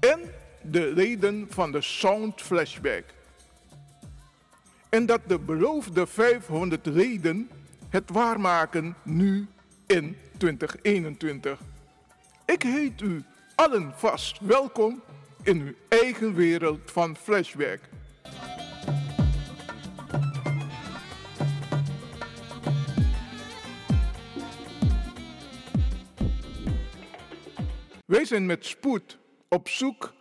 en 0.00 0.20
de 0.62 0.92
leden 0.94 1.46
van 1.50 1.72
de 1.72 1.80
Sound 1.80 2.42
Flashback. 2.42 3.04
En 4.88 5.06
dat 5.06 5.20
de 5.26 5.38
beloofde 5.38 6.06
500 6.06 6.86
leden 6.86 7.50
het 7.88 8.10
waarmaken 8.10 8.96
nu 9.02 9.48
in 9.86 10.16
2021. 10.36 11.60
Ik 12.50 12.62
heet 12.62 13.00
u 13.00 13.22
allen 13.54 13.92
vast 13.96 14.40
welkom 14.40 15.02
in 15.42 15.60
uw 15.60 15.72
eigen 15.88 16.34
wereld 16.34 16.90
van 16.90 17.16
Flashback. 17.16 17.80
Wij 28.06 28.24
zijn 28.24 28.46
met 28.46 28.66
spoed 28.66 29.18
op 29.48 29.68
zoek 29.68 30.12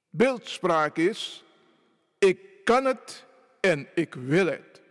beeldspraak 0.10 0.98
is: 0.98 1.44
ik 2.18 2.40
kan 2.64 2.86
het 2.86 3.26
en 3.60 3.88
ik 3.96 4.14
wil 4.14 4.46
het. 4.46 4.82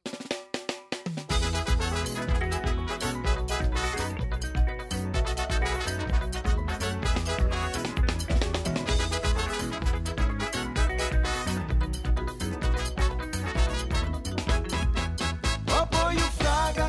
Fraga, 16.38 16.88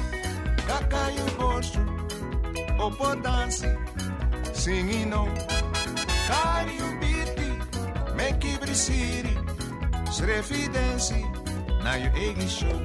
kaka 0.68 1.10
you 1.16 1.32
bosu, 1.38 1.80
opo 2.80 3.22
dansi, 3.22 3.68
singing 4.54 5.14
on. 5.14 5.30
Cari 6.28 6.74
you 6.74 6.80
biti, 6.80 6.85
City, 8.76 9.38
Srefidensi, 10.12 11.24
na 11.84 11.96
yo 11.96 12.12
eigen 12.16 12.50
show. 12.50 12.82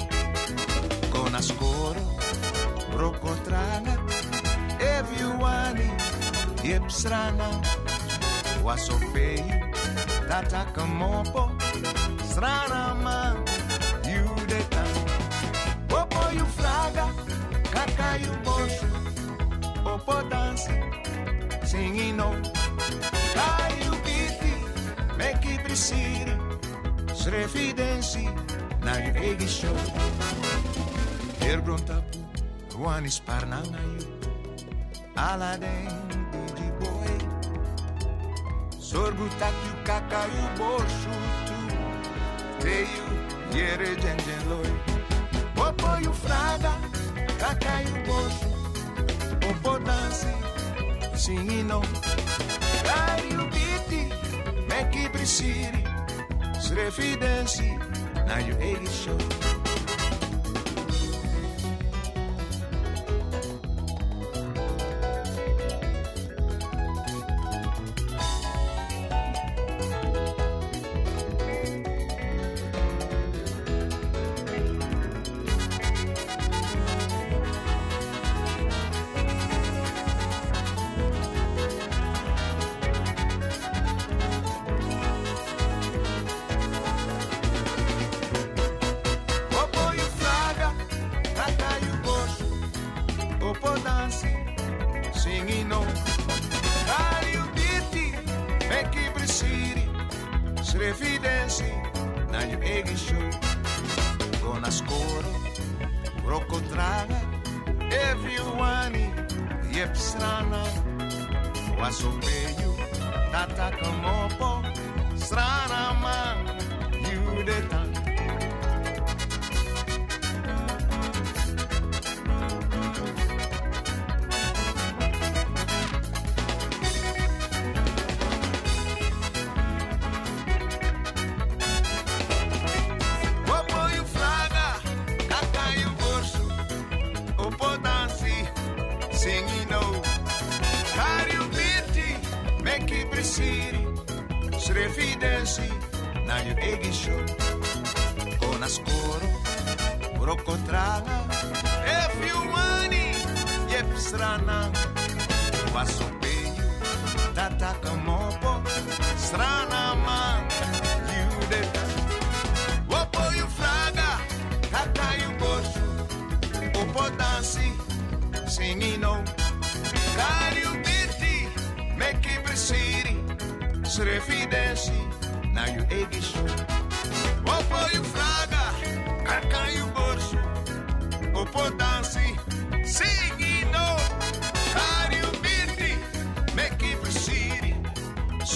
Kona 1.10 1.42
skoro, 1.42 1.98
broko 2.94 3.34
trana, 3.44 3.98
everyone, 4.78 5.82
jep 6.62 6.86
strana. 6.90 7.48
Wasopei, 8.62 9.42
tata 10.28 10.64
kamopo, 10.72 11.50
srana 12.22 12.94
man, 13.02 13.36
judeta. 14.06 14.84
Popo 15.88 16.22
ju 16.32 16.46
fraga, 16.56 17.06
kaka 17.74 18.18
ju 18.22 18.32
bošu, 18.44 18.86
popo 19.82 20.22
dancing 20.30 20.90
singing 21.70 22.16
no. 22.16 22.59
Make 25.70 25.78
it 25.78 26.26
prisiri, 26.26 26.34
srefidensi, 27.14 28.24
na 28.84 28.98
you 28.98 29.12
egi 29.14 29.48
show. 29.48 29.76
Hier 31.40 31.60
brontapu, 31.62 32.18
one 32.76 33.06
is 33.06 33.20
parnanga 33.20 33.78
you, 33.94 34.06
Aladdin, 35.16 35.88
DJ 36.32 36.60
boy. 36.80 37.12
Sorbutak 38.78 39.54
you 39.66 39.74
kaka 39.84 40.26
you 40.34 40.48
bosu 40.58 41.14
tu, 41.46 41.58
te 42.60 42.86
you, 42.94 43.06
yere 43.58 43.96
jen 43.96 44.18
jen 44.18 44.42
loy. 44.50 44.70
Popo 45.54 45.96
you 46.02 46.10
fraga, 46.10 46.74
kaka 47.38 47.82
you 47.86 47.96
bosu, 48.08 48.48
opo 49.48 49.78
dansi, 49.86 50.34
singing 51.16 51.70
make 54.80 55.04
it 55.04 55.12
prisiri, 55.12 55.84
srefidensi, 56.60 57.68
na 58.26 58.38
you 58.38 58.54
egi 58.56 58.88
show. 58.88 59.59
skoro 104.70 105.32
roko 106.28 106.60
draga 106.70 107.20
everyone 108.10 109.10
je 109.74 109.88
strana 109.94 110.64
wasopeju 111.80 112.74
tataka 113.32 113.90
mopo 114.02 114.69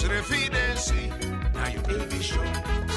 srefidensi, 0.05 1.09
na 1.53 1.67
you 1.69 1.81
eigen 1.81 2.21
show. 2.21 2.94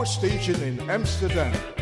Power 0.00 0.06
station 0.06 0.62
in 0.62 0.80
Amsterdam. 0.88 1.79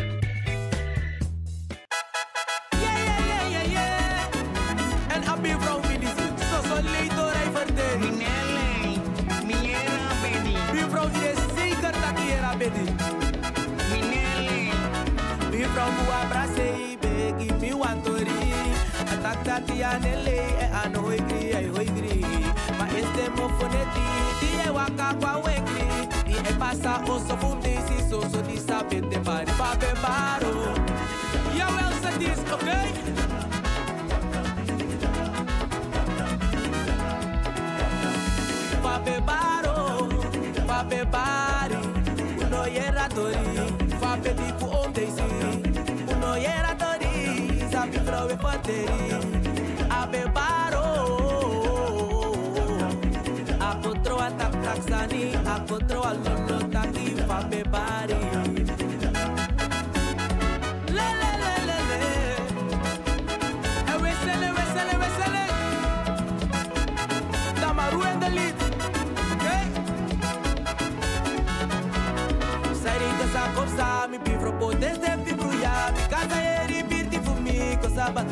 μη 74.11 74.17
πιβροποτές 74.17 74.97
δεν 75.03 75.23
πιβρουλιά 75.23 75.75
Μη 75.93 76.01
κάθα 76.09 76.37
ερυπήρτη 76.61 77.19
φουμί, 77.25 77.77
κοσάμπα 77.81 78.23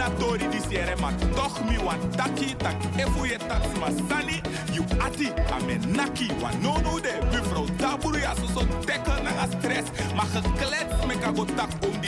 ma 0.00 0.08
dinatori 0.08 0.48
di 0.48 0.60
siere 0.66 0.92
eh, 0.92 1.00
ma 1.00 1.12
toch 1.34 1.60
mi 1.68 1.76
wan 1.76 1.98
taki 2.16 2.56
taki. 2.56 2.88
Efu 2.96 3.26
ye 3.26 3.36
tax 3.36 3.66
ma 3.78 3.90
sani 4.08 4.40
you 4.72 4.84
ati 4.98 5.28
ame 5.52 5.78
naki 5.86 6.28
wan 6.40 6.58
no 6.62 6.76
no 6.80 6.98
de 6.98 7.12
buffrouw 7.30 7.66
taburu 7.76 8.18
ya 8.18 8.34
so 8.34 8.46
so 8.46 8.60
tekken 8.86 9.22
na 9.24 9.46
stress. 9.46 9.84
Maar 10.14 10.26
geklets 10.26 11.06
me 11.06 11.18
ka 11.18 11.32
go 11.32 11.44
tak 11.44 11.70
om 11.84 11.99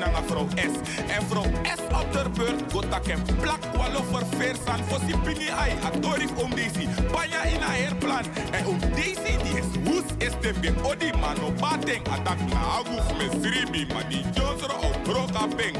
die 0.00 0.06
sitori 0.06 0.06
na 0.06 0.06
nga 0.08 0.22
vrouw 0.26 0.48
S. 0.56 0.74
En 1.08 1.26
vrouw 1.28 1.44
S 1.64 1.80
op 1.92 2.12
de 2.12 2.30
beurt. 2.34 2.72
Go 2.72 2.80
tak 2.80 3.06
en 3.06 3.22
plak 3.40 3.62
walo 3.76 4.02
voor 4.10 4.24
versan 4.38 4.80
for 4.88 5.00
si 5.06 5.16
pini 5.24 5.48
ai 5.50 5.72
atori 5.84 6.28
om 6.36 6.54
deze 6.54 6.88
banya 7.12 7.42
in 7.42 7.62
a 7.62 7.70
herplan 7.70 8.24
en 8.50 8.66
om 8.66 8.78
deze 8.94 9.36
die 9.42 9.58
is 9.58 9.70
woes 9.84 10.04
is 10.18 10.34
dem 10.40 10.54
ge 10.62 10.72
odi 10.82 11.12
mano 11.20 11.52
bateng 11.60 12.08
atak 12.08 12.38
na 12.48 12.60
aguf 12.78 13.06
me 13.18 13.28
sribi. 13.40 13.86
Ma 13.94 14.02
di 14.08 14.24
jonsro 14.34 14.74
op 14.74 15.02
broka 15.02 15.46
beng 15.56 15.76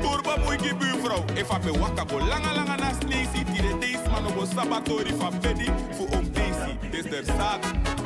Turba 0.00 0.36
muigi 0.36 0.74
buurvrouw, 0.74 1.24
if 1.36 1.50
ape 1.50 1.70
waka 1.78 2.04
go 2.08 2.18
langa 2.18 2.52
langa 2.54 2.76
na 2.76 2.90
snezi, 3.00 3.44
tire 3.44 3.78
deis 3.80 4.02
man 4.10 4.24
go 4.34 4.44
sabatori 4.46 5.12
fa 5.12 5.30
bedi 5.30 5.68
fu 5.92 6.04
om 6.16 6.24
desi, 6.32 6.72
des 6.90 7.02
der 7.10 7.24
zaak. 7.24 7.99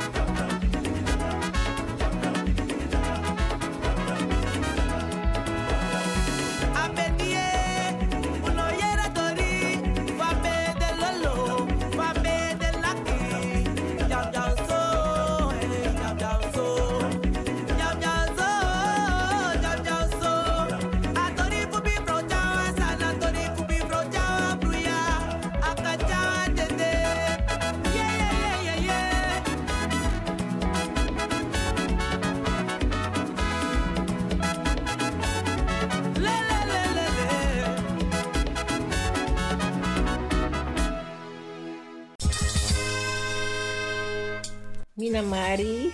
Mari, 45.21 45.93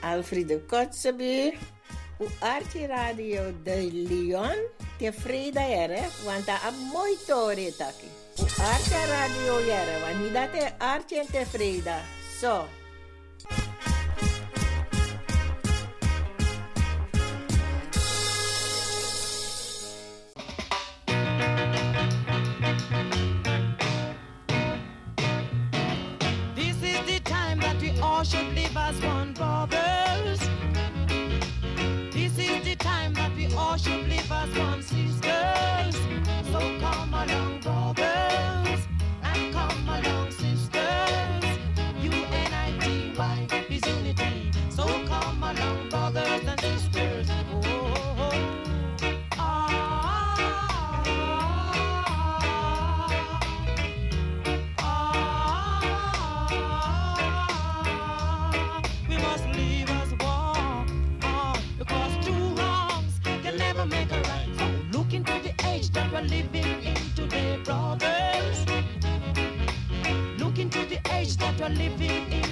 Alfredo 0.00 0.60
Kotzebue, 0.66 1.52
o 2.18 2.26
Arte 2.40 2.86
Radio 2.86 3.52
de 3.62 3.88
Leon, 3.92 4.56
tevreden 4.98 5.62
ere, 5.62 6.02
want 6.24 6.46
dat 6.46 6.60
is 6.70 6.92
mooi 6.92 7.16
tori 7.26 7.74
taki. 7.76 8.08
O 8.36 8.46
Radio 9.08 9.58
ere, 9.58 10.00
want 10.00 10.22
niet 10.22 10.32
dat 10.32 10.72
Arte 10.78 11.18
en 11.18 11.26
tevreden. 11.26 12.00
Zo. 12.40 12.64
we're 12.64 12.85
we're 71.58 71.68
living 71.70 72.32
in 72.32 72.45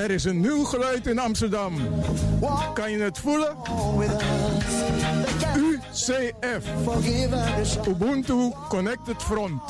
Er 0.00 0.10
is 0.10 0.24
een 0.24 0.40
nieuw 0.40 0.64
geluid 0.64 1.06
in 1.06 1.18
Amsterdam. 1.18 1.74
Kan 2.74 2.90
je 2.90 2.98
het 2.98 3.18
voelen? 3.18 3.56
UCF. 5.56 6.66
Ubuntu 7.88 8.52
Connected 8.68 9.22
Front. 9.22 9.62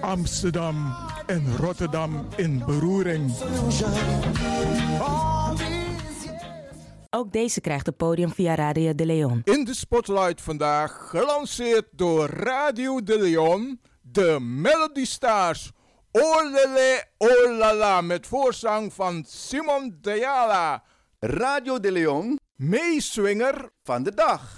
Amsterdam 0.00 0.96
en 1.26 1.56
Rotterdam 1.56 2.26
in 2.36 2.62
beroering. 2.66 3.32
Ook 7.10 7.32
deze 7.32 7.60
krijgt 7.60 7.86
het 7.86 7.96
podium 7.96 8.30
via 8.30 8.54
Radio 8.54 8.94
de 8.94 9.06
Leon. 9.06 9.40
In 9.44 9.64
de 9.64 9.74
spotlight 9.74 10.40
vandaag, 10.40 11.08
gelanceerd 11.10 11.84
door 11.90 12.28
Radio 12.28 13.02
de 13.02 13.18
Leon, 13.18 13.80
de 14.02 14.36
Melody 14.40 15.04
Stars. 15.04 15.72
Olele 16.12 17.04
Olala 17.18 18.00
met 18.00 18.26
voorzang 18.26 18.92
van 18.92 19.24
Simon 19.28 19.98
Diala. 20.00 20.82
Radio 21.18 21.80
de 21.80 21.92
Leon, 21.92 22.38
meeswinger 22.56 23.70
van 23.82 24.02
de 24.02 24.14
dag. 24.14 24.56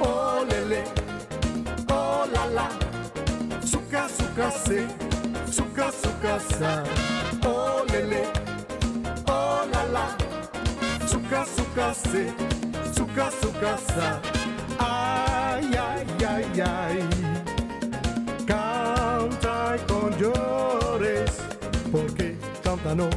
Oh 0.00 0.40
lele, 0.48 0.82
oh 1.86 2.24
la 2.32 2.46
la, 2.46 2.68
suka 3.64 4.08
suka 4.08 4.50
se, 4.50 4.86
suka 6.22 6.22
suka 6.22 6.38
sa. 6.38 6.84
Oh 7.44 7.84
lele, 7.90 8.22
oh 9.26 9.66
la 9.72 9.82
la, 9.90 10.06
suka 11.06 11.44
suka 11.44 11.94
se. 11.94 12.32
Ay 14.78 15.74
ay 15.74 16.06
ay 16.24 16.60
ay, 16.60 17.02
canta 18.46 19.76
con 19.88 20.16
llores, 20.16 21.42
porque 21.90 22.36
cantano, 22.62 23.10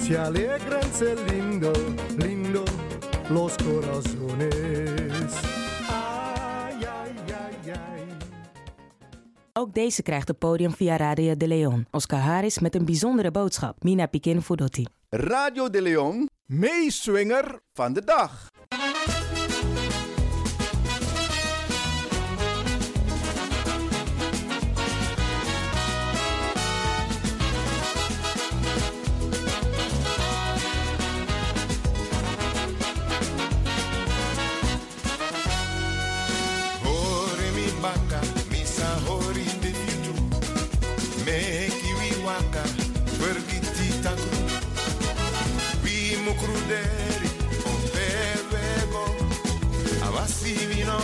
se 0.00 0.16
alegran, 0.16 0.92
se 0.92 1.16
lindo, 1.28 1.72
lindo 2.18 2.64
los 3.30 3.56
corazones. 3.58 5.34
Ook 9.56 9.74
deze 9.74 10.02
krijgt 10.02 10.28
het 10.28 10.38
podium 10.38 10.72
via 10.72 10.96
Radio 10.96 11.36
de 11.36 11.48
Leon. 11.48 11.86
Oscar 11.90 12.18
Harris 12.18 12.58
met 12.58 12.74
een 12.74 12.84
bijzondere 12.84 13.30
boodschap. 13.30 13.82
Mina 13.82 14.06
Pikin 14.06 14.42
Fudotti. 14.42 14.86
Radio 15.08 15.70
de 15.70 15.82
Leon, 15.82 16.28
meeswinger 16.46 17.60
van 17.72 17.92
de 17.92 18.04
dag. 18.04 18.50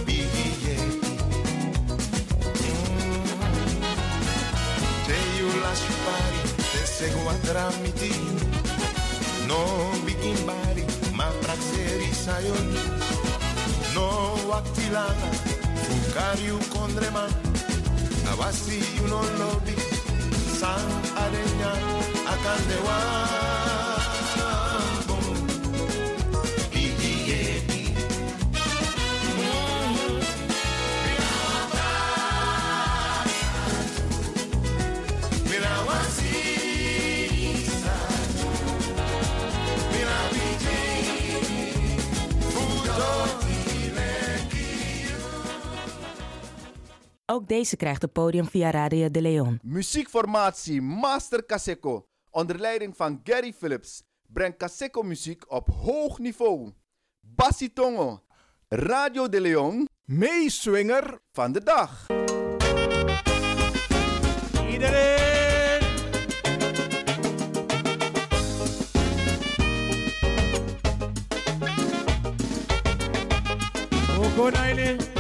πήγε 0.06 0.78
Te 5.08 5.18
io 5.38 5.50
lascio 5.64 5.96
pari, 6.06 6.42
te 6.72 6.82
seguo 6.98 7.30
a 7.34 7.36
tramiti 7.48 8.14
Non 9.50 9.96
begin 10.06 10.40
bari, 10.48 10.84
ma 11.18 11.28
praxeri 11.44 12.12
sayon 12.24 12.68
No? 13.96 14.10
Waktilana, 14.50 15.30
fukariu 15.84 16.58
kondreman 16.74 17.32
Avasi 18.32 18.80
you 18.96 19.06
non 19.14 19.30
lobby, 19.42 19.76
san 20.60 20.86
adeñan 21.24 21.84
akande 22.32 22.82
Ook 47.26 47.48
deze 47.48 47.76
krijgt 47.76 48.02
het 48.02 48.12
podium 48.12 48.48
via 48.48 48.72
Radio 48.72 49.12
de 49.12 49.22
Leon. 49.22 49.60
Muziekformatie 49.64 50.82
Master 50.82 51.44
Kaseko 51.44 52.11
onder 52.32 52.60
leiding 52.60 52.96
van 52.96 53.22
Gary 53.24 53.54
Phillips 53.54 54.04
brengt 54.28 54.58
Kaseko 54.58 55.02
muziek 55.04 55.52
op 55.52 55.68
hoog 55.68 56.20
niveau. 56.20 56.72
Bassi 57.20 57.74
Tongo, 57.74 58.24
Radio 58.68 59.30
de 59.30 59.42
Leon, 59.42 59.88
meeswinger 60.06 61.20
van 61.32 61.52
de 61.52 61.64
dag. 61.64 62.08
Iedereen. 64.70 65.20
Okonaile. 74.20 75.11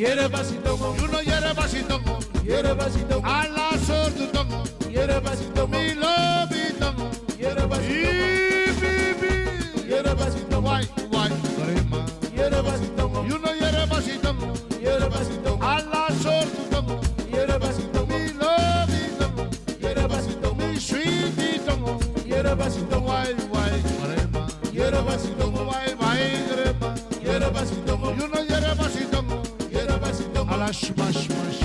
Yere 0.00 0.28
basitongo. 0.28 0.96
You 0.96 1.08
know 1.08 1.20
yere 1.20 1.52
basitongo. 1.52 2.18
Yere 2.42 2.72
basitongo. 2.74 3.22
Alla 3.22 3.76
sortu 3.86 4.26
tongo. 4.32 4.64
Yere 4.88 5.20
basitongo. 5.20 5.68
Me 5.68 5.94
love 5.94 6.72
tongo. 6.80 7.10
Yere 7.38 7.66
basitongo. 7.66 8.24
Ibi 9.12 9.90
Yere 9.90 10.14
basitongo. 10.14 10.62
Why 10.62 10.86
basitongo. 30.70 30.70
Alla 30.70 30.72
smash 30.72 31.24
smash. 31.24 31.60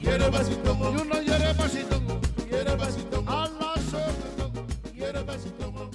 Yere 0.00 0.30
basitongo. 0.30 0.90
You 0.90 1.04
know 1.04 1.20
yere 1.20 1.54
basitongo. 1.54 2.20
Yere 2.50 2.76
basitongo. 2.76 3.30
Alla 3.30 3.74
sortu 3.90 4.36
tongo. 4.36 4.66
Yere 4.94 5.24
basitongo. 5.24 5.88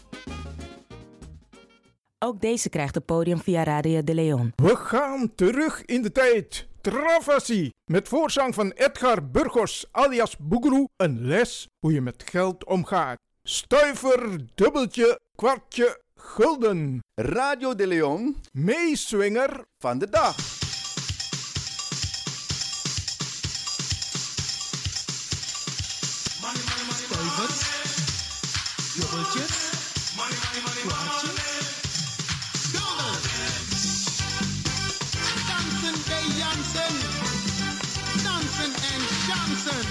Ook 2.19 2.41
deze 2.41 2.69
krijgt 2.69 2.95
het 2.95 3.05
podium 3.05 3.39
via 3.39 3.63
Radio 3.63 4.03
de 4.03 4.13
Leon. 4.13 4.53
We 4.55 4.75
gaan 4.75 5.35
terug 5.35 5.85
in 5.85 6.01
de 6.01 6.11
tijd. 6.11 6.67
Travassie. 6.81 7.73
Met 7.85 8.07
voorzang 8.07 8.53
van 8.53 8.71
Edgar 8.71 9.29
Burgos 9.31 9.85
alias 9.91 10.37
Boegeroe. 10.37 10.89
Een 10.95 11.25
les 11.25 11.67
hoe 11.79 11.93
je 11.93 12.01
met 12.01 12.23
geld 12.31 12.65
omgaat. 12.65 13.17
Stuiver, 13.43 14.39
dubbeltje, 14.55 15.19
kwartje, 15.35 16.01
gulden. 16.15 16.99
Radio 17.15 17.75
de 17.75 17.87
Leon. 17.87 18.35
Meeswinger 18.51 19.65
van 19.77 19.97
de 19.97 20.09
dag. 20.09 20.56
Stuivers, 27.27 27.59
dubbeltjes, 28.95 29.55
kwartje, 30.15 31.31
Dansen 35.47 36.01
bij 36.07 36.25
Jansen. 36.37 36.95
Dansen 38.23 38.73
en 38.91 39.01
dansen. 39.27 39.85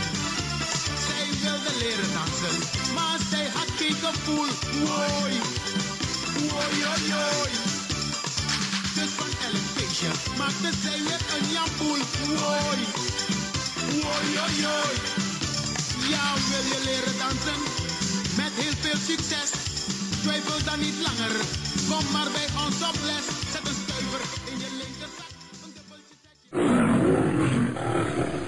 Zij 1.07 1.28
wilde 1.43 1.78
leren 1.78 2.12
dansen, 2.12 2.57
maar 2.95 3.18
zij 3.30 3.49
had 3.55 3.70
geen 3.76 3.95
gevoel. 3.95 4.49
Woi, 4.87 5.41
woi, 6.49 6.84
oi, 6.93 7.14
oi. 7.14 7.51
Dus 8.95 9.11
van 9.18 9.32
elk 9.47 9.66
feestje 9.74 10.11
maakte 10.37 10.70
zij 10.82 11.03
weer 11.03 11.22
een 11.37 11.51
jamboel. 11.53 12.03
Woi, 12.26 12.87
woi, 14.03 14.39
oi, 14.39 14.66
oi. 14.66 15.26
Ja, 16.09 16.34
wil 16.50 16.64
je 16.72 16.80
leren 16.84 17.18
dansen? 17.18 17.61
Met 18.36 18.52
heel 18.61 18.76
veel 18.80 18.98
succes. 19.11 19.50
Twijfel 20.22 20.64
dan 20.64 20.78
niet 20.80 20.98
langer. 21.07 21.32
Kom 21.88 22.04
maar 22.12 22.30
bij 22.36 22.48
ons 22.64 22.78
op 22.90 22.98
les. 23.09 23.26
Zet 23.52 23.66
een 23.70 23.78
stuiver 23.84 24.22
in 24.50 24.59
je 24.59 24.70
linkerzak. 24.80 25.30
In 28.32 28.45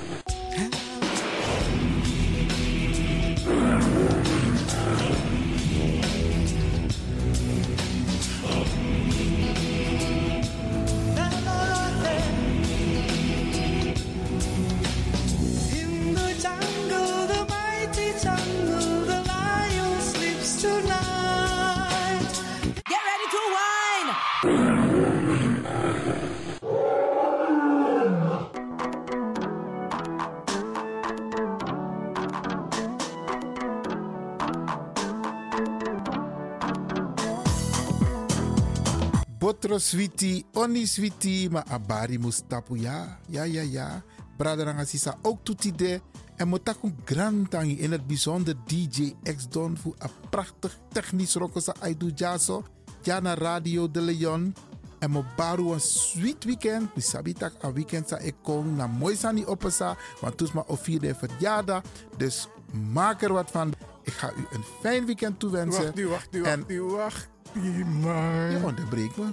Botro 39.58 39.78
switi, 39.78 40.44
oni 40.54 40.86
switi, 40.86 41.48
maar 41.50 41.64
abari 41.68 42.18
mustapu 42.18 42.76
ja. 42.78 43.18
Ja, 43.26 43.42
ja, 43.42 43.62
ja. 43.62 44.02
Braderanga 44.36 44.84
sisa 44.84 45.16
ook 45.22 45.38
toetide. 45.44 46.00
En 46.36 46.48
motakun 46.48 46.94
grantangi 47.04 47.78
in 47.78 47.92
het 47.92 48.06
bijzonder 48.06 48.54
DJ 48.66 49.14
X 49.36 49.48
Don 49.48 49.76
voor 49.76 49.94
een 49.98 50.10
prachtig 50.30 50.78
technisch 50.92 51.34
rokosa 51.34 51.74
aidu 51.80 52.12
jaso. 52.14 52.64
Ja 53.02 53.20
na 53.20 53.34
Radio 53.34 53.90
de 53.90 54.00
Leon. 54.00 54.54
En 54.98 55.10
mo 55.10 55.24
baru 55.36 55.72
een 55.72 55.80
sweet 55.80 56.44
weekend. 56.44 56.94
Mi 56.94 57.02
sabi 57.02 57.32
tak 57.32 57.52
een 57.60 57.72
weekend 57.72 58.08
sa 58.08 58.18
ik 58.18 58.34
kom 58.42 58.76
na 58.76 58.86
mooi 58.86 59.16
sani 59.16 59.44
opesa. 59.46 59.96
Want 60.20 60.36
toes 60.36 60.52
ma 60.52 60.64
of 60.66 60.82
vierde 60.82 61.14
verjaardag. 61.14 61.82
Dus 62.16 62.48
maak 62.92 63.22
er 63.22 63.32
wat 63.32 63.50
van. 63.50 63.72
Ik 64.02 64.12
ga 64.12 64.32
u 64.36 64.46
een 64.50 64.64
fijn 64.80 65.06
weekend 65.06 65.38
toewensen. 65.38 65.84
Wacht, 65.84 66.04
wacht, 66.08 66.34
En- 66.46 66.60
wacht, 66.66 66.92
wacht. 66.96 67.28
Man. 67.54 68.50
Je 68.50 68.60
onderbreekt 68.64 69.16
me. 69.16 69.26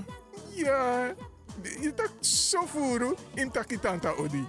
Ja, 0.54 1.14
je 1.82 1.94
tak 1.96 2.12
zo 2.20 2.66
voeren 2.66 3.16
in 3.34 3.52
takitanta 3.52 4.12
odi. 4.12 4.48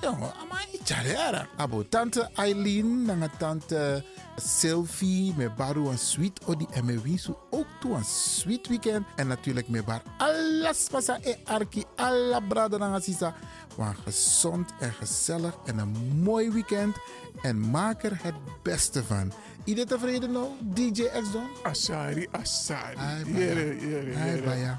Jongen, 0.00 0.32
ichare 0.72 1.46
Abo 1.56 1.82
tante 1.88 2.28
Eileen, 2.36 3.04
nanga 3.06 3.28
tante 3.38 4.04
Sylvie, 4.36 5.34
me 5.36 5.50
baru 5.50 5.88
een 5.88 5.98
sweet 5.98 6.40
odi 6.46 6.66
en 6.72 6.84
me 6.84 7.00
wisu 7.00 7.34
ook 7.50 7.66
toe 7.80 7.94
een 7.94 8.04
sweet 8.04 8.68
weekend. 8.68 9.06
En 9.16 9.26
natuurlijk 9.26 9.68
me 9.68 9.82
bar 9.82 10.02
alles 10.18 10.86
pasa 10.90 11.18
e 11.22 11.34
arki, 11.44 11.84
alla 11.96 12.40
brada 12.40 12.76
nanga 12.76 13.00
sisa. 13.00 13.34
Maar 13.76 13.96
gezond 14.04 14.70
en 14.80 14.92
gezellig 14.92 15.54
en 15.64 15.78
een 15.78 15.96
mooi 16.22 16.50
weekend. 16.50 16.96
En 17.42 17.70
maak 17.70 18.02
er 18.02 18.18
het 18.22 18.34
beste 18.62 19.04
van. 19.04 19.32
Ieder 19.64 19.86
tevreden 19.86 20.32
nou, 20.32 20.46
DJ 20.62 21.02
X 21.02 21.32
Don? 21.32 21.46
Asari, 21.62 22.28
Asari. 22.30 22.96
Jere, 23.34 23.78
jere, 23.80 24.12
jere. 24.12 24.78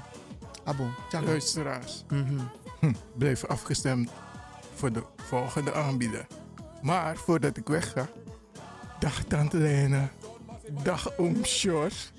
Abo, 0.64 0.86
tjaka. 1.08 1.24
Luisteraars, 1.26 2.04
Mhm. 2.08 2.38
hm, 2.80 2.92
blijf 3.16 3.44
afgestemd 3.44 4.10
voor 4.80 4.92
de 4.92 5.02
volgende 5.16 5.72
aanbieder. 5.72 6.26
Maar 6.82 7.16
voordat 7.16 7.56
ik 7.56 7.68
wegga, 7.68 8.08
dag 8.98 9.24
Tante 9.24 9.56
Lena, 9.56 10.10
dag 10.82 11.18
Oom 11.18 11.44
Sjors. 11.44 12.12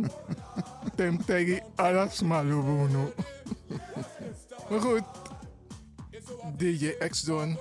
Tem 0.96 1.24
tegi 1.24 1.60
alas 1.74 2.22
malubuno. 2.22 3.12
Maar 4.70 4.80
goed, 4.80 5.02
DJ 6.56 6.90
X-Don 7.08 7.58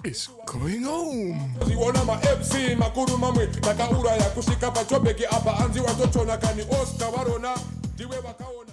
is 0.00 0.30
going 0.44 0.84
home. 0.84 1.50
ziona 1.66 2.04
ma-fc 2.04 2.76
makuru 2.78 3.18
mamwe 3.18 3.46
takauraya 3.46 4.30
kusvika 4.34 4.70
pachobheki 4.70 5.26
apa 5.26 5.52
hanzi 5.52 5.80
watochona 5.80 6.36
kani 6.36 6.62
oscar 6.62 7.10
ndiwe 7.94 8.16
vakaona 8.20 8.71